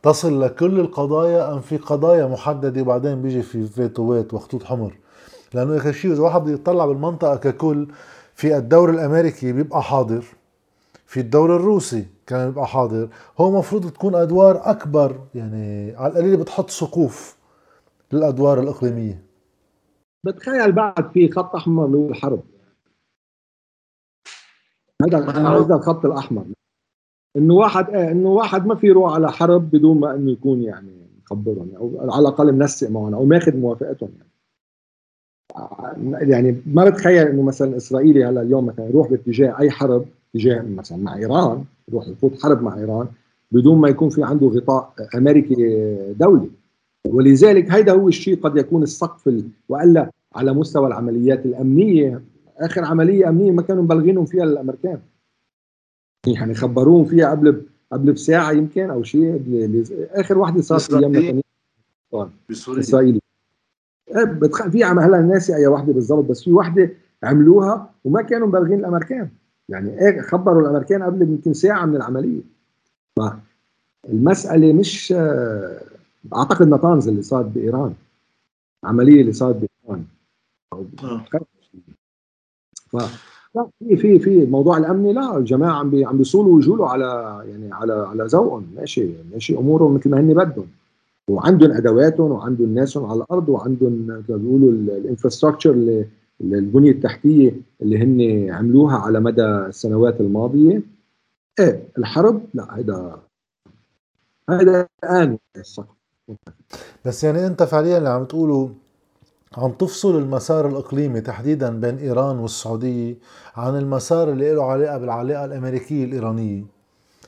[0.02, 4.94] تصل لكل القضايا أم في قضايا محددة وبعدين بيجي في فيتوات وخطوط حمر؟
[5.54, 7.88] لأنه اخر شيء إذا واحد بده يطلع بالمنطقة ككل
[8.34, 10.24] في الدور الأمريكي بيبقى حاضر
[11.06, 13.08] في الدور الروسي كان بيبقى حاضر.
[13.38, 17.36] هو مفروض تكون أدوار أكبر يعني على القليل بتحط سقوف
[18.12, 19.22] للأدوار الإقليمية.
[20.24, 22.42] بتخيل بعد في خط أحمر اللي هو الحرب.
[25.02, 26.44] هذا هذا الخط الأحمر.
[27.36, 31.06] إنه واحد إيه إنه واحد ما في يروح على حرب بدون ما إنه يكون يعني
[31.22, 34.30] مخبرهم أو على الأقل منسق معهم أو ماخذ موافقتهم يعني.
[36.30, 40.98] يعني ما بتخيل إنه مثلا إسرائيلي هلأ اليوم مثلا يروح باتجاه أي حرب اتجاه مثلا
[40.98, 43.08] مع إيران يروح يفوت حرب مع إيران
[43.52, 45.54] بدون ما يكون في عنده غطاء أمريكي
[46.12, 46.50] دولي.
[47.08, 52.22] ولذلك هيدا هو الشيء قد يكون السقف وألا على مستوى العمليات الأمنية.
[52.58, 54.98] آخر عملية أمنية ما كانوا مبلغينهم فيها الأمريكان.
[56.26, 59.42] يعني خبروهم فيها قبل قبل بساعة يمكن أو شيء.
[60.12, 61.40] آخر وحده صارت أيام
[62.50, 63.20] بسوريا اسرائيلي
[64.16, 66.90] إيه، في هلا ناسي أي وحده بالضبط بس في وحده
[67.22, 69.28] عملوها وما كانوا مبلغين الأمريكان.
[69.68, 72.40] يعني إيه خبروا الأمريكان قبل يمكن ساعة من العملية.
[74.08, 75.14] المسألة مش
[76.34, 77.94] أعتقد نتانز اللي صارت بإيران
[78.84, 80.04] العملية اللي صارت بإيران.
[80.72, 81.24] آه.
[82.90, 82.96] ف
[83.54, 87.72] لا في في في الموضوع الامني لا الجماعة عم بي عم بيصولوا وجولوا على يعني
[87.72, 88.66] على على ذوقهم.
[88.76, 90.66] ماشي ماشي أمورهم مثل ما هن بدهم.
[91.28, 96.04] وعندهم أدواتهم وعندهم ناسهم على الأرض وعندهم بيقولوا الإنفراستراكشر
[96.40, 97.52] البنية التحتية
[97.82, 100.82] اللي هن عملوها على مدى السنوات الماضية.
[101.60, 103.22] إيه الحرب؟ لا هذا
[104.50, 105.38] هذا آن.
[105.56, 106.03] السقف
[107.04, 108.70] بس يعني انت فعليا اللي عم تقوله
[109.56, 113.14] عم تفصل المسار الإقليمي تحديدا بين إيران والسعودية
[113.56, 116.64] عن المسار اللي له علاقة بالعلاقة الأمريكية الإيرانية.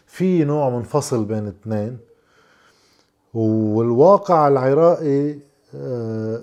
[0.07, 1.99] في نوع منفصل بين الاثنين
[3.35, 5.35] والواقع العراقي
[5.75, 6.41] آه،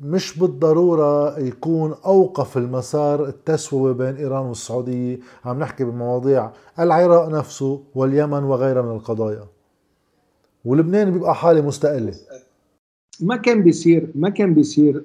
[0.00, 5.18] مش بالضرورة يكون أوقف المسار التسوية بين إيران والسعودية.
[5.44, 9.44] عم نحكي بمواضيع العراق نفسه واليمن وغيرها من القضايا.
[10.64, 12.14] ولبنان بيبقى حالة مستقلة.
[13.20, 15.02] ما كان بيصير ما كان بيصير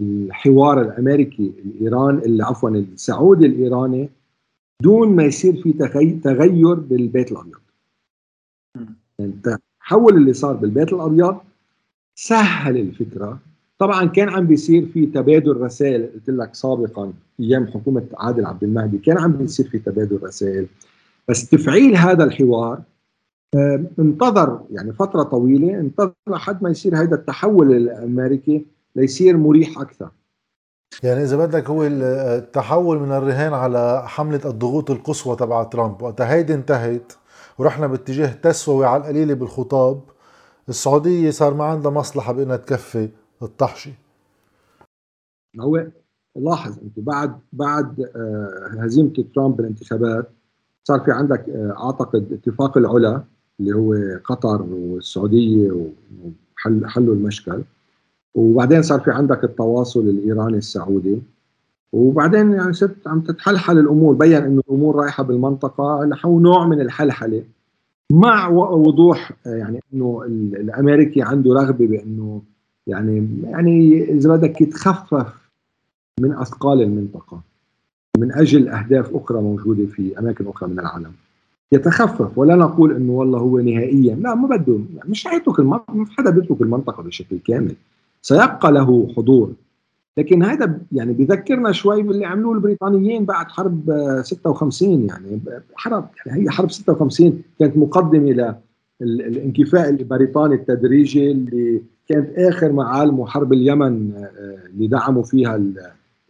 [0.00, 4.08] الحوار الأمريكي الإيران اللي عفوا السعودي الإيراني
[4.82, 5.72] دون ما يصير في
[6.24, 7.56] تغير بالبيت الأبيض.
[9.18, 11.36] يعني التحول اللي صار بالبيت الأبيض
[12.14, 13.38] سهل الفكرة.
[13.78, 18.98] طبعا كان عم بيصير في تبادل رسائل قلت لك سابقا أيام حكومة عادل عبد المهدي
[18.98, 20.66] كان عم بيصير في تبادل رسائل.
[21.28, 22.82] بس تفعيل هذا الحوار
[23.98, 28.66] انتظر يعني فترة طويلة انتظر لحد ما يصير هذا التحول الأمريكي
[28.96, 30.10] ليصير مريح أكثر.
[31.02, 36.54] يعني إذا بدك هو التحول من الرهان على حملة الضغوط القصوى تبع ترامب وقت هيدي
[36.54, 37.12] انتهت
[37.58, 40.00] ورحنا باتجاه تسوية على القليلة بالخطاب
[40.68, 43.08] السعودية صار ما عندها مصلحة بإنها تكفي
[43.42, 43.92] الطحشة.
[45.60, 45.86] هو
[46.36, 50.30] لاحظ انت بعد بعد آه، هزيمة ترامب بالانتخابات
[50.84, 53.24] صار في عندك آه، أعتقد اتفاق العلا
[53.60, 57.62] اللي هو قطر والسعودية وحل حلوا المشكل.
[58.34, 61.22] وبعدين صار في عندك التواصل الإيراني السعودي.
[61.92, 67.44] وبعدين يعني صرت عم تتحلحل الأمور بين إنه الأمور رايحة بالمنطقة نحو نوع من الحلحلة.
[68.12, 72.42] مع وضوح يعني إنه الأمريكي عنده رغبة بإنه
[72.86, 75.50] يعني يعني إذا بدك يتخفف
[76.20, 77.40] من أثقال المنطقة.
[78.18, 81.12] من أجل أهداف أخرى موجودة في أماكن أخرى من العالم.
[81.72, 82.38] يتخفف.
[82.38, 84.14] ولا نقول إنه والله هو نهائيا.
[84.14, 84.78] لا ما بده.
[85.08, 87.74] مش حيترك المنطقة ما حدا بيترك المنطقة بشكل كامل.
[88.22, 89.52] سيبقى له حضور.
[90.18, 93.92] لكن هذا يعني بذكرنا شوي باللي عملوه البريطانيين بعد حرب
[94.22, 95.40] 56 يعني
[95.74, 98.56] حرب يعني هي حرب 56 كانت مقدمة
[99.00, 105.56] للانكفاء البريطاني التدريجي اللي كانت آخر معالمه حرب اليمن آه، اللي دعموا فيها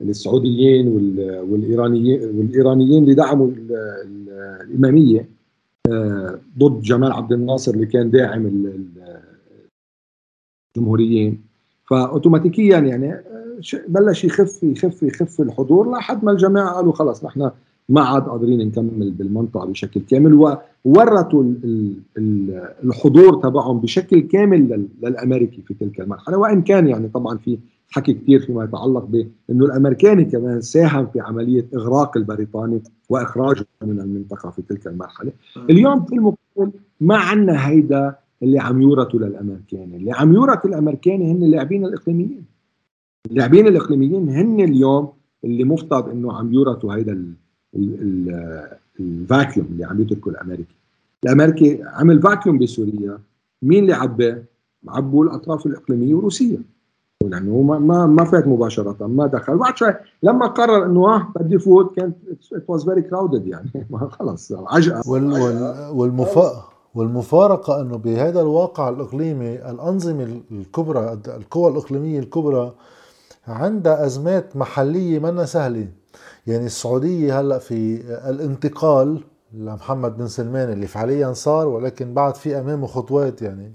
[0.00, 0.88] السعوديين
[1.50, 3.50] والإيرانيين والإيرانيين اللي دعموا
[4.62, 5.28] الإمامية
[5.90, 8.72] آه، ضد جمال عبد الناصر اللي كان داعم
[10.76, 11.40] الجمهوريين.
[11.90, 13.22] فاوتوماتيكيا يعني آه،
[13.88, 17.50] بلش يخف يخف يخف الحضور لحد ما الجماعة قالوا خلص نحن
[17.88, 21.44] ما عاد قادرين نكمل بالمنطقة بشكل كامل وورثوا
[22.84, 26.38] الحضور تبعهم بشكل كامل للأمريكي في تلك المرحلة.
[26.38, 27.58] وإن كان يعني طبعا في
[27.90, 34.50] حكي كثير فيما يتعلق بانه الأمريكاني كمان ساهم في عملية إغراق البريطاني وإخراجه من المنطقة
[34.50, 35.32] في تلك المرحلة.
[35.70, 41.42] اليوم في المقابل ما عندنا هيدا اللي عم يورثوا للامريكاني اللي عم يورث الامريكاني هن
[41.42, 42.44] اللاعبين الإقليميين.
[43.30, 45.12] اللاعبين الإقليميين هن اليوم
[45.44, 47.34] اللي مفترض إنه عم يورثوا هيدا
[49.00, 50.74] ال vacuum اللي عم يتركه الأمريكي.
[51.24, 53.18] الأمريكي عمل vacuum بسوريا.
[53.62, 54.42] مين اللي عباه؟
[54.88, 56.58] عبوا الأطراف الإقليمية وروسيا.
[57.24, 59.58] لأنه هو ما ما فات مباشرة ما دخل.
[59.58, 62.16] بعد شوي لما قرر إنه آه بدي فوت كانت
[62.52, 63.86] it was very crowded يعني.
[64.18, 64.52] خلص.
[64.52, 66.64] عجقه وال وال والمفا
[66.94, 72.72] والمفارقة إنه بهذا الواقع الإقليمي الأنظمة الكبرى القوى الإقليمية الكبرى
[73.48, 75.88] عندها أزمات محلية منا سهلة.
[76.46, 78.00] يعني السعودية هلأ في
[78.30, 79.20] الانتقال
[79.52, 83.72] لمحمد بن سلمان اللي فعليا صار ولكن بعد في أمامه خطوات يعني.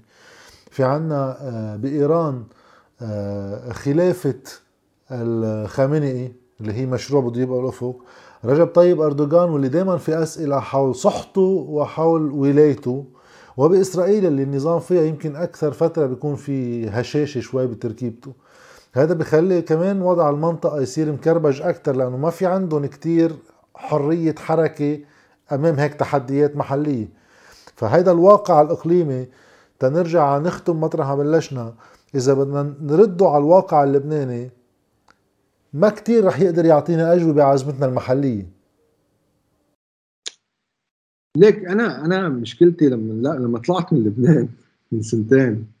[0.70, 2.61] في عنا آه، بإيران آه،
[3.72, 4.34] خلافة
[5.10, 7.96] الخامنئي اللي هي مشروع بده يبقى الأفق
[8.44, 13.04] رجب طيب أردوغان واللي دائما في أسئلة حول صحته وحول ولايته.
[13.56, 18.32] وبإسرائيل اللي النظام فيها يمكن أكثر فترة بيكون في هشاشة شوي بتركيبته.
[18.92, 23.32] هذا بخلي كمان وضع المنطقة يصير مكربج أكثر لأنه ما في عندهم كتير
[23.74, 24.98] حرية حركة
[25.52, 27.08] أمام هيك تحديات محلية.
[27.76, 29.26] فهيدا الواقع الإقليمي.
[29.78, 31.74] تنرجع نختم مطرح ما بلشنا.
[32.14, 34.50] إذا بدنا نرده على الواقع اللبناني
[35.72, 38.46] ما كتير رح يقدر يعطينا أجوبة على ازمتنا المحلية.
[41.36, 44.48] ليك أنا أنا مشكلتي لما لا لما طلعت من لبنان
[44.92, 45.72] من سنتين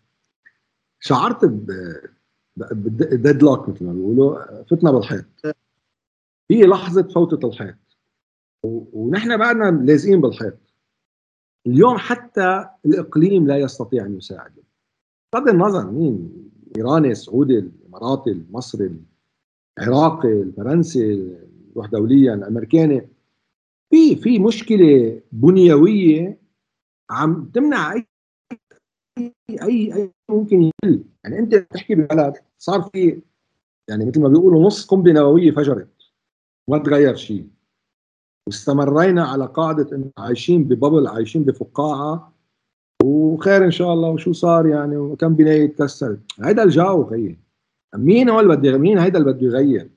[1.00, 1.66] شعرت ب
[2.56, 5.24] بديد لوك مثل ما بيقولوا فتنا بالحيط.
[6.50, 7.76] هي لحظة فوتة الحيط.
[8.64, 10.54] ونحن بعدنا لازقين بالحيط.
[11.66, 14.52] اليوم حتى الإقليم لا يستطيع أن يساعد
[15.34, 18.90] بغض النظر مين إيراني السعودي الإماراتي المصري
[19.78, 21.36] العراقي الفرنسي
[21.76, 23.08] روح دوليا الأمريكاني
[23.90, 26.38] في في مشكلة بنيوية
[27.10, 28.06] عم تمنع أي
[29.50, 33.22] أي أي ممكن يحل يعني أنت بتحكي ببلد صار في
[33.88, 35.88] يعني مثل ما بيقولوا نص قنبلة نووية فجرت
[36.68, 37.48] ما تغير شيء.
[38.46, 42.32] واستمرينا على قاعدة إنه عايشين ببابل عايشين بفقاعة
[43.02, 44.08] وخير إن شاء الله.
[44.10, 46.18] وشو صار يعني؟ وكم بناية تكسرت.
[46.40, 47.38] هيدا الجو خيي.
[47.96, 49.90] مين هو اللي بده مين هيدا اللي بده يغير؟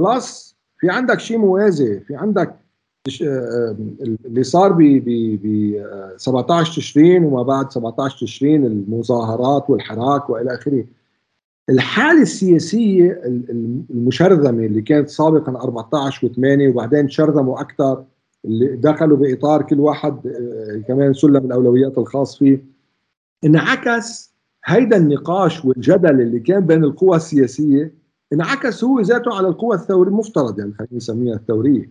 [0.00, 2.00] خلاص في عندك شيء موازي.
[2.00, 2.62] في عندك
[3.22, 3.76] آه،
[4.26, 4.78] اللي صار ب
[5.42, 5.86] ب
[6.16, 10.84] 17 تشرين وما بعد 17 تشرين المظاهرات والحراك وإلى آخره.
[11.70, 13.22] الحالة السياسية
[13.90, 18.04] المشرذمة اللي كانت سابقا 14 و8 وبعدين شرذموا أكثر
[18.44, 22.64] اللي دخلوا بإطار كل واحد آه، كمان سلم الأولويات الخاص فيه.
[23.44, 24.32] انعكس
[24.64, 27.94] هيدا النقاش والجدل اللي كان بين القوى السياسية
[28.32, 31.90] انعكس هو ذاته على القوى الثورية المفترض يعني خلينا نسميها الثورية.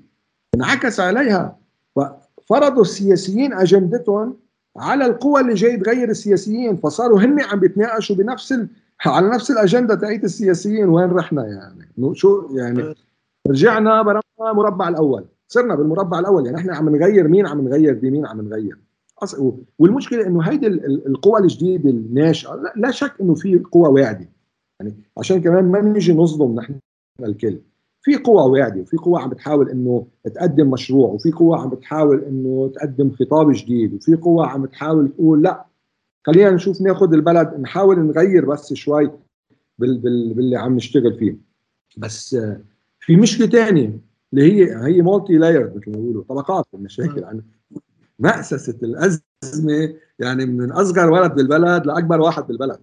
[0.56, 1.58] انعكس عليها
[1.96, 4.38] ففرضوا السياسيين أجندتهم
[4.78, 8.68] على القوى اللي جاي تغير السياسيين فصاروا هن عم بيتناقشوا بنفس ال...
[9.06, 10.90] على نفس الأجندة تاعت السياسيين.
[10.90, 12.96] وين رحنا يعني؟ شو يعني؟
[13.48, 15.26] رجعنا برا مربع الأول.
[15.52, 16.46] صرنا بالمربع الأول.
[16.46, 18.78] يعني إحنا عم نغير مين عم نغير؟ بمين عم نغير؟
[19.80, 24.30] والمشكلة إنه هيدي القوى الجديدة الناشئة لا شك إنه في قوى واعدة.
[24.80, 26.76] يعني عشان كمان ما نيجي نظلم نحن
[27.20, 27.58] الكل.
[28.02, 32.72] في قوى واعدة وفي قوى عم بتحاول إنه تقدم مشروع وفي قوى عم بتحاول إنه
[32.76, 35.66] تقدم خطاب جديد وفي قوى عم بتحاول تقول لا
[36.28, 39.12] خلينا نشوف ناخذ البلد نحاول نغير بس شوي
[39.80, 41.38] بال بال باللي عم نشتغل فيه.
[41.98, 42.38] بس
[43.00, 47.22] في مشكلة ثانية اللي هي هي مالتي لاير مثل ما بيقولوا طبقات المشاكل.
[47.22, 47.44] يعني
[48.20, 52.80] مأسسة الأزمة يعني من أصغر ولد بالبلد لأكبر واحد بالبلد.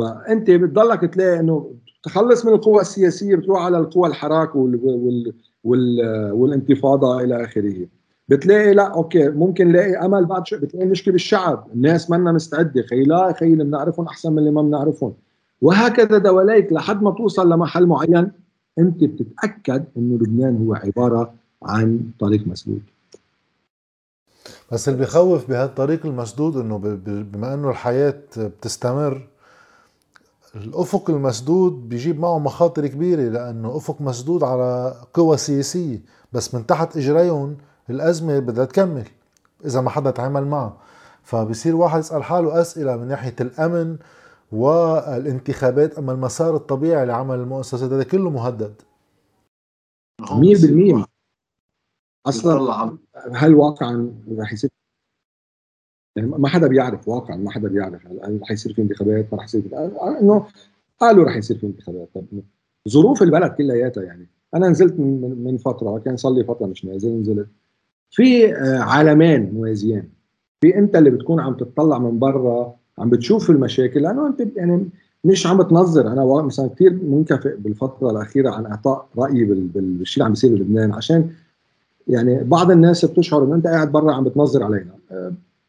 [0.00, 5.34] فأنت بتضلك تلاقي إنه تخلص من القوى السياسية بتروح على القوى الحراك وال وال
[5.64, 7.86] وال والانتفاضة إلى آخره.
[8.28, 10.58] بتلاقي لا أوكي ممكن نلاقي أمل بعد شوي.
[10.58, 11.68] بتلاقي مشكلة بالشعب.
[11.74, 12.82] الناس منا مستعدة.
[12.82, 15.14] خي لا خي اللي بنعرفهم أحسن من اللي ما بنعرفهم.
[15.60, 18.32] وهكذا دواليك لحد ما توصل لمحل معين.
[18.78, 22.82] أنت بتتأكد إنه لبنان هو عبارة عن طريق مسدود.
[24.72, 26.78] بس اللي بيخوف بهالطريق المسدود إنه
[27.32, 29.28] بما إنه الحياة بتستمر
[30.54, 36.00] الأفق المسدود بيجيب معه مخاطر كبيرة لأنه أفق مسدود على قوى سياسية.
[36.32, 37.56] بس من تحت إجريهم
[37.90, 39.08] الأزمة بدها تكمل
[39.64, 40.76] إذا ما حدا تعامل معها
[41.22, 43.96] فبصير واحد يسأل حاله أسئلة من ناحية الأمن
[44.52, 48.82] والانتخابات أما المسار الطبيعي لعمل المؤسسات هذا كله مهدد.
[50.22, 51.06] 100%
[52.26, 52.98] أصلا
[53.32, 54.70] هل واقعا رح يصير؟
[56.16, 58.06] يعني ما حدا بيعرف واقعا ما حدا بيعرف.
[58.06, 59.76] هل رح يصير في انتخابات؟ ما رح يصير في
[60.20, 60.46] إنه
[60.98, 62.08] قالوا رح يصير في انتخابات.
[62.14, 62.24] طب
[62.88, 64.28] ظروف البلد كلياتها يعني.
[64.54, 67.48] أنا نزلت من, من فترة كان صار لي فترة مش نازل نزلت.
[68.10, 70.12] في آه، عالمين موازيين.
[70.60, 74.88] في أنت اللي بتكون عم تطلع من برا عم بتشوف المشاكل لأنه أنت يعني
[75.24, 76.12] مش عم بتنظر.
[76.12, 81.30] أنا مثلا كثير منكفئ بالفترة الأخيرة عن إعطاء رأيي بالشيء اللي عم بيصير بلبنان عشان
[82.08, 84.92] يعني بعض الناس بتشعر إنه أنت قاعد برا عم بتنظر علينا.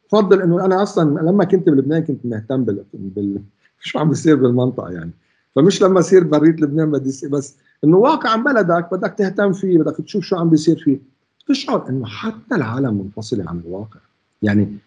[0.08, 3.42] بفضل إنه أنا أصلا لما كنت بلبنان كنت مهتم بال, بال...
[3.82, 5.12] شو عم بيصير بالمنطقة يعني.
[5.56, 10.24] فمش لما أصير بريت لبنان بدي بس إنه واقع بلدك بدك تهتم فيه بدك تشوف
[10.24, 11.00] شو عم بيصير فيه.
[11.48, 14.00] تشعر إنه حتى العالم منفصله عن الواقع.
[14.42, 14.78] يعني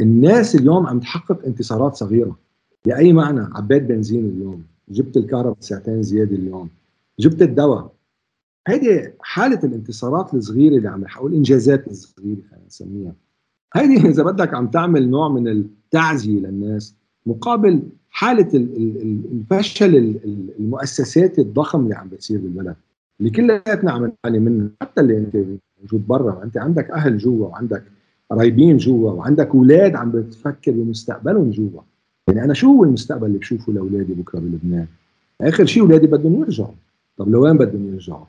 [0.00, 2.38] الناس اليوم عم تحقق انتصارات صغيرة.
[2.84, 6.68] بأي معنى؟ عبيت بنزين اليوم جبت الكهرباء ساعتين زيادة اليوم
[7.20, 7.92] جبت الدواء.
[8.68, 13.14] هيدي حالة الانتصارات الصغيرة اللي عم أو الإنجازات الصغيرة خلينا نسميها.
[13.74, 16.94] هيدي إذا بدك عم تعمل نوع من التعزية للناس
[17.26, 18.48] مقابل حالة
[19.32, 20.20] الفشل
[20.58, 22.76] المؤسسات الضخم اللي عم بتصير بالبلد
[23.20, 25.36] اللي كلياتنا عم نعاني منها حتى اللي أنت
[25.80, 27.82] موجود برا أنت عندك أهل جوا وعندك
[28.30, 31.82] قرايبين جوا وعندك أولاد عم بتفكر بمستقبلهم جوا.
[32.28, 34.86] يعني أنا شو هو المستقبل اللي بشوفه لأولادي بكرة بلبنان؟
[35.40, 36.74] آخر شيء أولادي بدهم يرجعوا.
[37.18, 38.24] طب لوين بدهم يرجعوا؟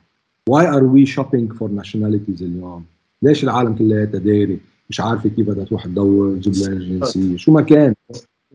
[0.50, 2.84] Why are we shopping for nationalities اليوم؟
[3.22, 4.56] ليش العالم كلياتها دايرة؟
[4.90, 7.94] مش عارفة كيف بدها تروح تدور تجيب لها الجنسيه شو ما كان.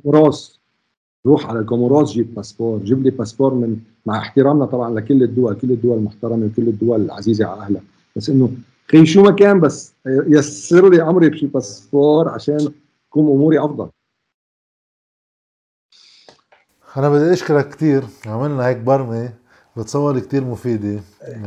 [0.04, 0.60] كوموروس.
[1.26, 2.80] روح على الكوموروس جيب باسبور.
[2.84, 7.46] جيب لي باسبور من مع احترامنا طبعا لكل الدول كل الدول المحترمه وكل الدول العزيزه
[7.46, 7.82] على أهلها.
[8.16, 8.50] بس إنه
[8.92, 12.74] خي شو ما كان بس يسر لي امري بشي باسبور عشان
[13.10, 13.90] تكون أموري أفضل.
[16.98, 19.34] أنا بدي أشكرك كثير عملنا هيك برمة
[19.78, 21.02] بتصور كثير مفيدة.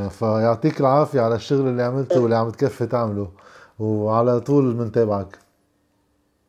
[0.08, 3.30] فيعطيك العافية على الشغل اللي عملته واللي عم تكفي تعمله
[3.78, 5.38] وعلى طول بنتابعك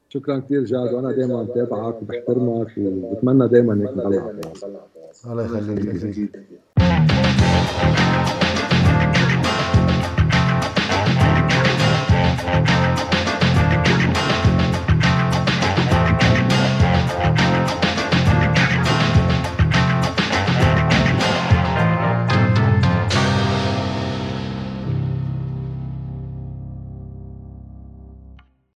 [0.10, 3.90] شكرا كثير جاد وأنا دائما بتابعك وبحترمك وبتمنى دائما انك
[5.26, 6.32] الله يخليك.